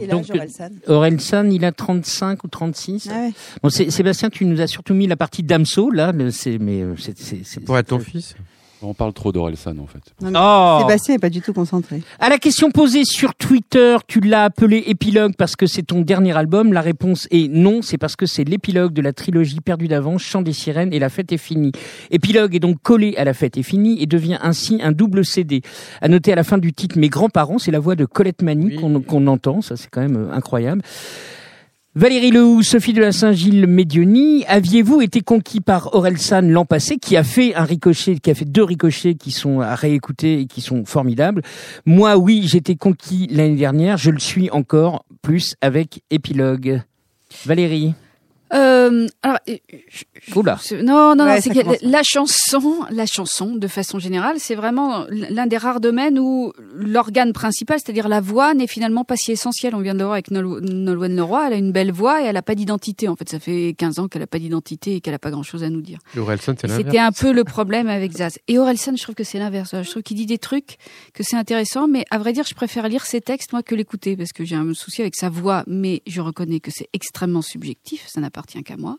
[0.00, 3.08] Il a donc, âge, Orelsan Orelsan, il a 35 ou 36.
[3.10, 3.32] Ah ouais.
[3.62, 6.94] Bon, c'est- Sébastien, tu nous as surtout mis la partie Damso, là, c'est, mais euh,
[6.96, 8.36] c'est, Pour être ton fils.
[8.84, 10.00] On parle trop d'Orelsan en fait.
[10.20, 12.02] Non, Oh Sébastien est pas du tout concentré.
[12.18, 16.36] À la question posée sur Twitter, tu l'as appelé épilogue parce que c'est ton dernier
[16.36, 16.72] album.
[16.72, 20.42] La réponse est non, c'est parce que c'est l'épilogue de la trilogie perdue d'avance, Chant
[20.42, 21.72] des sirènes et La fête est finie.
[22.10, 25.62] Épilogue est donc collé à La fête est finie et devient ainsi un double CD.
[26.00, 28.66] À noter à la fin du titre Mes grands-parents, c'est la voix de Colette Mani
[28.66, 28.76] Oui.
[28.76, 30.82] qu'on, qu'on entend, ça c'est quand même euh, incroyable.
[31.94, 37.18] Valérie Lehoux, Sophie de la Saint-Gilles Médioni, aviez-vous été conquis par Orelsan l'an passé, qui
[37.18, 40.62] a fait un ricochet, qui a fait deux ricochets qui sont à réécouter et qui
[40.62, 41.42] sont formidables?
[41.84, 46.80] Moi, oui, j'étais conquis l'année dernière, je le suis encore plus avec Épilogue.
[47.44, 47.92] Valérie?
[48.54, 49.56] Euh, alors, euh,
[50.36, 50.58] Oula.
[50.82, 55.46] non, non, non, c'est que la chanson, la chanson, de façon générale, c'est vraiment l'un
[55.46, 59.74] des rares domaines où l'organe principal, c'est-à-dire la voix, n'est finalement pas si essentiel.
[59.74, 62.26] On vient de le voir avec Nol- Nolwenn Leroy, elle a une belle voix et
[62.26, 63.08] elle n'a pas d'identité.
[63.08, 65.62] En fait, ça fait 15 ans qu'elle n'a pas d'identité et qu'elle n'a pas grand-chose
[65.64, 65.98] à nous dire.
[66.14, 66.86] Et Orelsan, c'est Et l'inverse.
[66.86, 68.38] C'était un peu le problème avec Zaz.
[68.48, 69.74] Et Orelsan, je trouve que c'est l'inverse.
[69.82, 70.76] Je trouve qu'il dit des trucs,
[71.14, 74.16] que c'est intéressant, mais à vrai dire, je préfère lire ses textes, moi, que l'écouter,
[74.16, 78.04] parce que j'ai un souci avec sa voix, mais je reconnais que c'est extrêmement subjectif,
[78.08, 78.98] ça n'appartient n'appartient qu'à moi.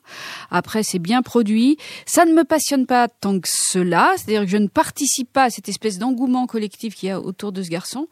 [0.51, 1.77] Après, c'est bien produit.
[2.05, 5.49] Ça ne me passionne pas tant que cela, c'est-à-dire que je ne participe pas à
[5.49, 8.07] cette espèce d'engouement collectif qu'il y a autour de ce garçon,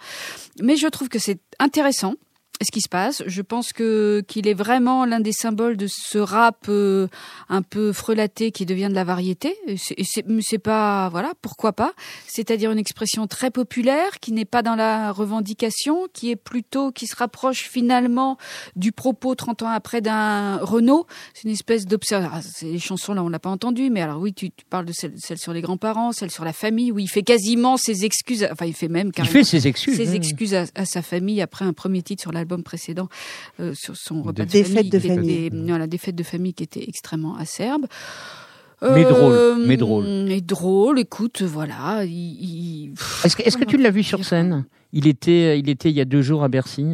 [0.62, 2.16] mais je trouve que c'est intéressant
[2.64, 3.24] ce qui se passe.
[3.26, 7.08] Je pense que qu'il est vraiment l'un des symboles de ce rap euh,
[7.50, 9.56] un peu frelaté qui devient de la variété.
[9.78, 11.94] C'est- pas voilà pourquoi pas.
[12.28, 17.08] C'est-à-dire une expression très populaire qui n'est pas dans la revendication, qui est plutôt qui
[17.08, 18.38] se rapproche finalement
[18.76, 21.08] du propos 30 ans après d'un Renault.
[21.34, 22.52] C'est une espèce d'observation.
[22.54, 25.14] Ces chansons là on l'a pas entendu, mais alors oui tu, tu parles de celle,
[25.18, 28.48] celle sur les grands-parents, celle sur la famille où il fait quasiment ses excuses.
[28.52, 29.96] Enfin il fait même Il fait ses excuses.
[29.96, 33.08] ses excuses à, à sa famille après un premier titre sur l'album précédent
[33.60, 35.50] euh, sur son repas de Des famille, fêtes de famille.
[35.68, 37.86] voilà, des fêtes de famille qui étaient extrêmement acerbes.
[38.84, 40.06] Mais drôle, mais drôle.
[40.28, 42.04] Mais drôle, écoute, voilà.
[42.04, 42.94] Il, il-
[43.24, 44.66] Est-ce que, est-ce que tu l'as vu sur scène?
[44.92, 46.86] Il était, il était il y a deux jours à Bercy.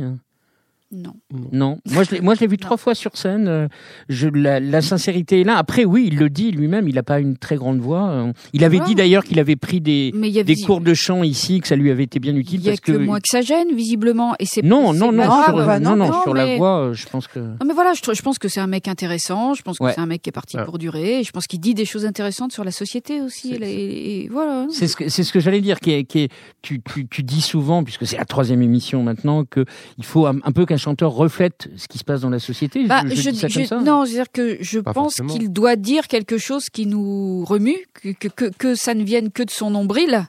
[0.89, 1.13] Non.
[1.51, 3.49] Non, moi je l'ai, moi je l'ai vu trois fois sur scène.
[3.49, 3.67] euh,
[4.07, 5.57] Je, la, la sincérité est là.
[5.57, 6.87] Après, oui, il le dit lui-même.
[6.87, 8.07] Il n'a pas une très grande voix.
[8.09, 11.67] euh, Il avait dit d'ailleurs qu'il avait pris des, des cours de chant ici, que
[11.67, 13.41] ça lui avait été bien utile Il y a parce que, que moi que ça
[13.41, 14.33] gêne, visiblement.
[14.39, 17.05] Et c'est non, non, non, pas sur, bah non, non, sur la voix, euh, je
[17.07, 17.39] pense que.
[17.39, 19.55] Non mais voilà, je, pense que c'est un mec intéressant.
[19.55, 19.91] Je pense que Ouais.
[19.93, 20.63] c'est un mec qui est parti Ouais.
[20.63, 21.21] pour durer.
[21.25, 23.57] Je pense qu'il dit des choses intéressantes sur la société aussi.
[23.59, 24.67] C'est- Et, voilà.
[24.71, 25.81] C'est ce que c'est ce que j'allais dire.
[25.81, 26.31] Qui est, qui est-
[26.61, 29.65] tu, tu, tu dis souvent, puisque c'est la troisième émission maintenant, que
[29.97, 32.85] il faut un, un peu qu'un chanteur reflète ce qui se passe dans la société.
[32.85, 33.81] Bah, je, je je, dis ça je- comme ça.
[33.81, 38.09] non, c'est-à-dire que je Pas pense qu'il doit dire quelque chose qui nous remue, que,
[38.11, 40.27] que, que, que ça ne vienne que de son nombril,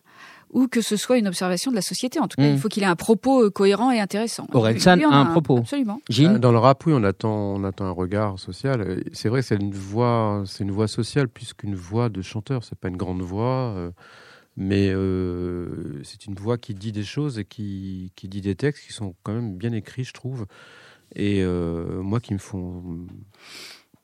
[0.55, 2.19] ou que ce soit une observation de la société.
[2.21, 2.53] En tout cas, Mm.
[2.55, 4.47] il faut qu'il ait un propos euh, cohérent et intéressant.
[4.55, 5.59] Aurel San Lui en a un propos.
[5.59, 6.01] Absolument.
[6.09, 8.81] Gilles Euh, Dans le rap, oui, on attend, on attend un regard social.
[8.81, 12.23] Euh, C'est vrai, que c'est une voix, c'est une voix sociale plus qu'une voix de
[12.23, 12.65] chanteur.
[12.65, 13.91] C'est pas une grande voix, euh,
[14.61, 18.85] mais euh, c'est une voix qui dit des choses et qui, qui dit des textes
[18.85, 20.47] qui sont quand même bien écrits, je trouve.
[21.15, 23.07] Et euh, moi, qui me font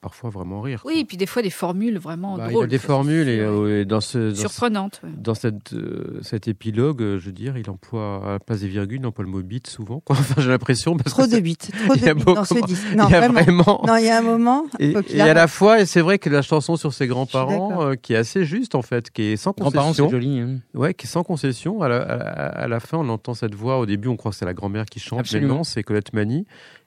[0.04, 0.82] parfois vraiment rire.
[0.82, 0.92] quoi.
[0.92, 2.64] Oui, et puis des fois des formules vraiment Bah, il drôles.
[2.64, 5.00] a des formules et, euh, et dans ce, dans ce- surprenantes.
[5.02, 5.08] ouais.
[5.16, 8.68] dans cette, euh, cet épilogue, euh, je veux dire, il emploie à la place des
[8.68, 10.00] virgules, il emploie le mot bite souvent.
[10.00, 10.14] quoi.
[10.20, 12.34] Enfin, j'ai l'impression parce Trop que de bits, trop il y a de bits beaucoup-
[12.36, 12.94] dans ce disque.
[12.94, 13.40] Non, il y a vraiment.
[13.62, 13.82] vraiment.
[13.86, 14.66] Non, il y a un moment.
[14.78, 18.12] Et, à la fois, et c'est vrai que la chanson sur ses grands-parents, euh, qui
[18.12, 20.40] est assez juste en fait, qui est sans Grands-parents, c'est concession, joli.
[20.40, 20.58] hein.
[20.74, 21.80] ouais, qui est sans concession.
[21.82, 22.24] À la, à la-
[22.64, 23.78] à la fin, on entend cette voix.
[23.78, 25.54] Au début, on croit que c'est la grand-mère qui chante, Absolument.
[25.54, 26.46] mais non, c'est Colette Mani.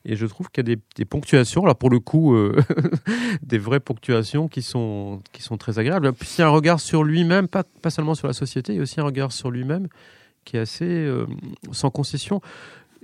[0.10, 2.56] Et je trouve qu'il y a des, ponctuations, là pour le coup, euh,
[3.44, 5.22] des vraies ponctuations qui sont
[5.60, 6.14] très agréables.
[6.14, 8.78] Puis il y a un regard sur lui-même, pas pas seulement sur la société, il
[8.78, 9.90] y a aussi un regard sur lui-même
[10.46, 11.26] qui est assez euh,
[11.72, 12.42] sans concession.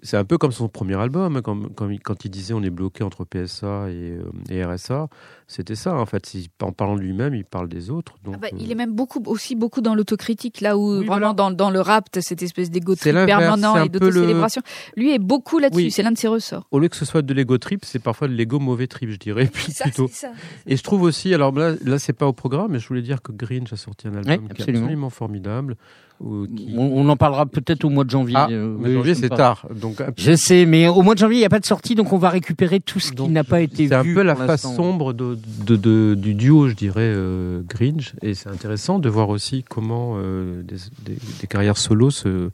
[0.05, 2.69] C'est un peu comme son premier album, quand, quand, il, quand il disait on est
[2.69, 5.07] bloqué entre PSA et, euh, et RSA.
[5.47, 6.29] C'était ça, en fait.
[6.61, 8.15] En parlant de lui-même, il parle des autres.
[8.23, 11.05] Donc, Ah bah, euh, il est même beaucoup, aussi beaucoup dans l'autocritique, là où Oui,
[11.05, 11.33] vraiment voilà.
[11.33, 14.61] dans, dans le rap, cette espèce d'égo trip permanent et peu le- d'autocélébration.
[14.97, 15.91] Lui est beaucoup là-dessus, Oui.
[15.91, 16.67] c'est l'un de ses ressorts.
[16.71, 19.17] Au lieu que ce soit de l'ego trip, c'est parfois de l'ego mauvais trip, je
[19.17, 20.07] dirais, puis Ça, plutôt.
[20.11, 20.31] c'est ça.
[20.67, 23.21] Et je trouve aussi, alors là, là c'est pas au programme, mais je voulais dire
[23.21, 25.77] que Grinch a sorti un album qui est absolument formidable.
[26.23, 28.35] Ou qui- On, on en parlera peut-être au mois de janvier.
[28.37, 29.67] Ah, euh, mais janvier, c'est tard.
[29.75, 32.13] Donc, Je sais, mais au mois de janvier, il n'y a pas de sortie, donc
[32.13, 33.89] on va récupérer tout ce qui n'a pas été vu.
[33.89, 38.13] C'est un peu la face sombre de, de- de- du duo, je dirais, euh, Grinch.
[38.21, 42.49] Et c'est intéressant de voir aussi comment euh, des, des- des carrières solo se,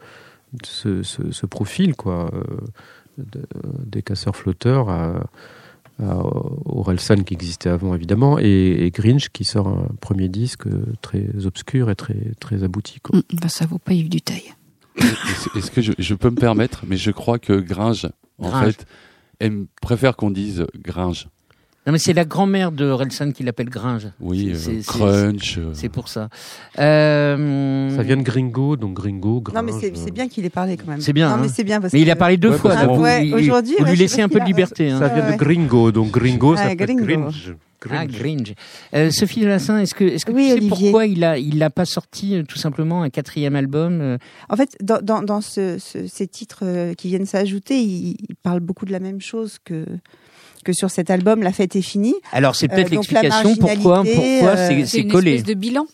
[0.64, 2.32] se, se- se profilent, quoi.
[2.34, 2.44] Euh,
[3.18, 3.42] de-
[3.86, 5.26] des casseurs-flotteurs à
[6.00, 11.46] Orelsan qui existait avant, évidemment, et, et Grinch qui sort un premier disque euh, très
[11.46, 13.00] obscur et très, très abouti.
[13.02, 13.18] Quoi.
[13.18, 14.54] Hum, bah, ça vaut pas Yves Duteil.
[14.98, 18.74] Est-ce est-ce que je, je peux me permettre, mais je crois que Gringe, en Gringe.
[18.74, 18.86] fait,
[19.40, 21.28] aime, préfère qu'on dise Gringe.
[21.88, 24.10] Non, mais c'est la grand-mère de Relson qui l'appelle Gringe.
[24.20, 25.58] Oui, C'est- euh, c'est- Crunch.
[25.58, 26.30] euh, C'est pour ça.
[26.78, 29.56] Euh, Ça vient de Gringo, donc Gringo, Gringe.
[29.56, 31.02] Non, mais c'est c'est bien qu'il ait parlé quand même.
[31.02, 31.52] C'est bien, Non, mais hein.
[31.54, 32.76] c'est bien parce Mais il a parlé deux Ouais, fois.
[32.76, 33.26] que- Ouais,
[33.80, 34.90] vous lui laissez un peu de liberté.
[34.92, 35.00] hein.
[35.00, 37.30] Ça vient de Gringo, donc Gringo, ça fait Gringo.
[37.82, 38.00] Gringe.
[38.02, 38.54] Ah, Gringe.
[38.94, 40.70] Euh, Sophie Delassin, est-ce que, est-ce que Oui, tu sais Olivier.
[40.70, 44.18] pourquoi il a, il n'a pas sorti euh, tout simplement un quatrième album euh,
[44.50, 48.36] En fait, dans, dans, dans ce- ce- ces titres euh, qui viennent s'ajouter, il, il
[48.42, 49.86] parle beaucoup de la même chose que,
[50.66, 52.16] que sur cet album La fête est finie.
[52.32, 55.32] Alors c'est peut-être Euh, l'explication pourquoi, pourquoi euh, c'est, C'est c'est une collé.
[55.36, 55.86] espèce de bilan.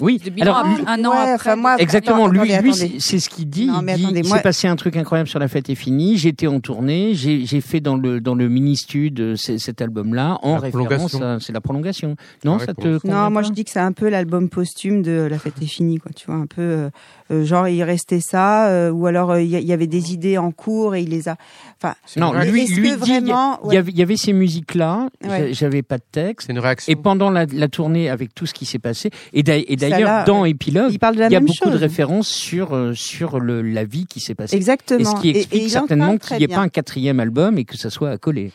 [0.00, 0.18] Oui.
[0.18, 1.34] De Alors un, lui- un an Ouais, après.
[1.52, 3.66] enfin, moi, Exactement, Attends, lui, attendez, lui c'est, ce qu'il dit.
[3.68, 6.18] Non, mais attendez, il moi- s'est passé un truc incroyable sur la fête est finie.
[6.18, 10.54] J'étais en tournée, j'ai, j'ai fait dans le dans le mini stud cet album-là en
[10.54, 11.16] La référence.
[11.40, 12.16] c'est la prolongation.
[12.44, 15.38] Non, ça te Non, moi je dis que c'est un peu l'album posthume de La
[15.38, 16.10] fête est finie, quoi.
[16.14, 16.90] Tu vois, un peu euh,
[17.30, 20.50] euh, genre il restait ça, euh, ou alors euh, il y, avait des idées en
[20.50, 21.36] cours et il les a.
[21.82, 23.74] Enfin, Non, lui, lui vraiment, il ouais.
[23.74, 25.08] y avait, il y avait ces musiques-là.
[25.24, 25.48] Ouais.
[25.48, 26.46] j'a- J'avais pas de texte.
[26.48, 26.90] C'est une réaction.
[26.92, 29.42] Et pendant la, la tournée, avec tout ce qui s'est passé, et
[29.78, 30.50] d'ailleurs dans ouais.
[30.50, 33.40] Epilogue, il parle de la il y a même beaucoup de références sur euh, sur
[33.40, 34.56] le, la vie qui s'est passée.
[34.56, 35.00] Exactement.
[35.00, 37.64] Et ce qui Et- et explique certainement qu'il n'y ait pas un quatrième album et
[37.64, 38.52] que ça soit accolé.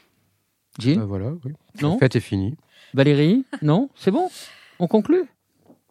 [0.79, 1.51] Gilles Bah voilà, oui.
[1.81, 1.93] Non?
[1.93, 2.55] La fête est finie.
[2.93, 3.45] Valérie?
[3.61, 3.89] Non?
[3.95, 4.29] C'est bon?
[4.79, 5.23] On conclut?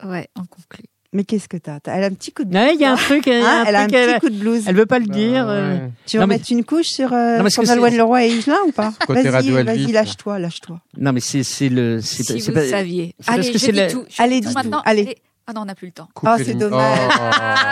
[0.05, 0.85] Ouais, on conclut.
[1.15, 1.79] Mais qu'est-ce que t'as?
[1.79, 3.37] T'as- Elle a un petit coup de Ouais, il y a un truc, il y
[3.37, 4.65] a Hein, un elle a un petit coup de blues.
[4.67, 5.47] Elle veut pas le dire.
[5.47, 5.77] euh.
[6.07, 7.51] Tu veux Non, mais- mettre une couche sur, euh, Nolwenn
[7.91, 8.93] c'est- Leroy et Higelin ou pas?
[9.09, 10.81] Vas-y, vas-y, lâche-toi, lâche-toi.
[10.99, 12.01] Non, mais c'est c'est le.
[12.01, 13.15] c'est Si c'est vous pas- saviez.
[13.27, 14.05] Allez, dis la- tout.
[14.09, 14.71] je Allez, dis tout.
[14.87, 15.17] Allez.
[15.47, 16.09] Ah non, on n'a plus le temps.
[16.23, 16.99] Oh, c'est dommage.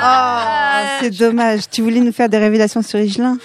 [0.02, 1.60] Oh, c'est dommage.
[1.70, 3.38] Tu voulais nous faire des révélations sur Higelin?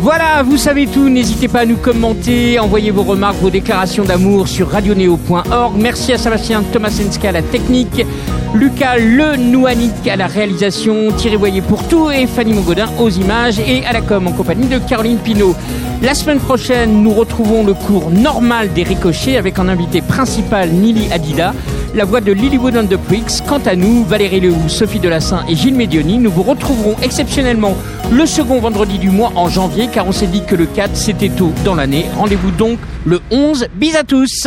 [0.00, 1.08] Voilà, vous savez tout.
[1.08, 5.74] N'hésitez pas à nous commenter, envoyez vos remarques, vos déclarations d'amour sur radioneo.org.
[5.76, 8.06] Merci à Sébastien Tomasenska à la technique,
[8.54, 13.58] Lucas Le Nouanic à la réalisation, Thierry Voyer pour tout et Fanny Mongodin aux images
[13.58, 15.54] et à la com en compagnie de Caroline Pinault.
[16.00, 21.12] La semaine prochaine, nous retrouvons le cours normal des ricochets avec en invité principal Nili
[21.12, 21.52] Adida,
[21.92, 23.44] la voix de Lilywood and the Pricks.
[23.48, 27.76] Quant à nous, Valérie Lehoux, Sophie Delassin et Gilles Médioni, nous vous retrouverons exceptionnellement
[28.12, 31.30] le second vendredi du mois en janvier car on s'est dit que le 4 c'était
[31.30, 32.06] tôt dans l'année.
[32.16, 33.66] Rendez-vous donc le 11.
[33.74, 34.46] Bis à tous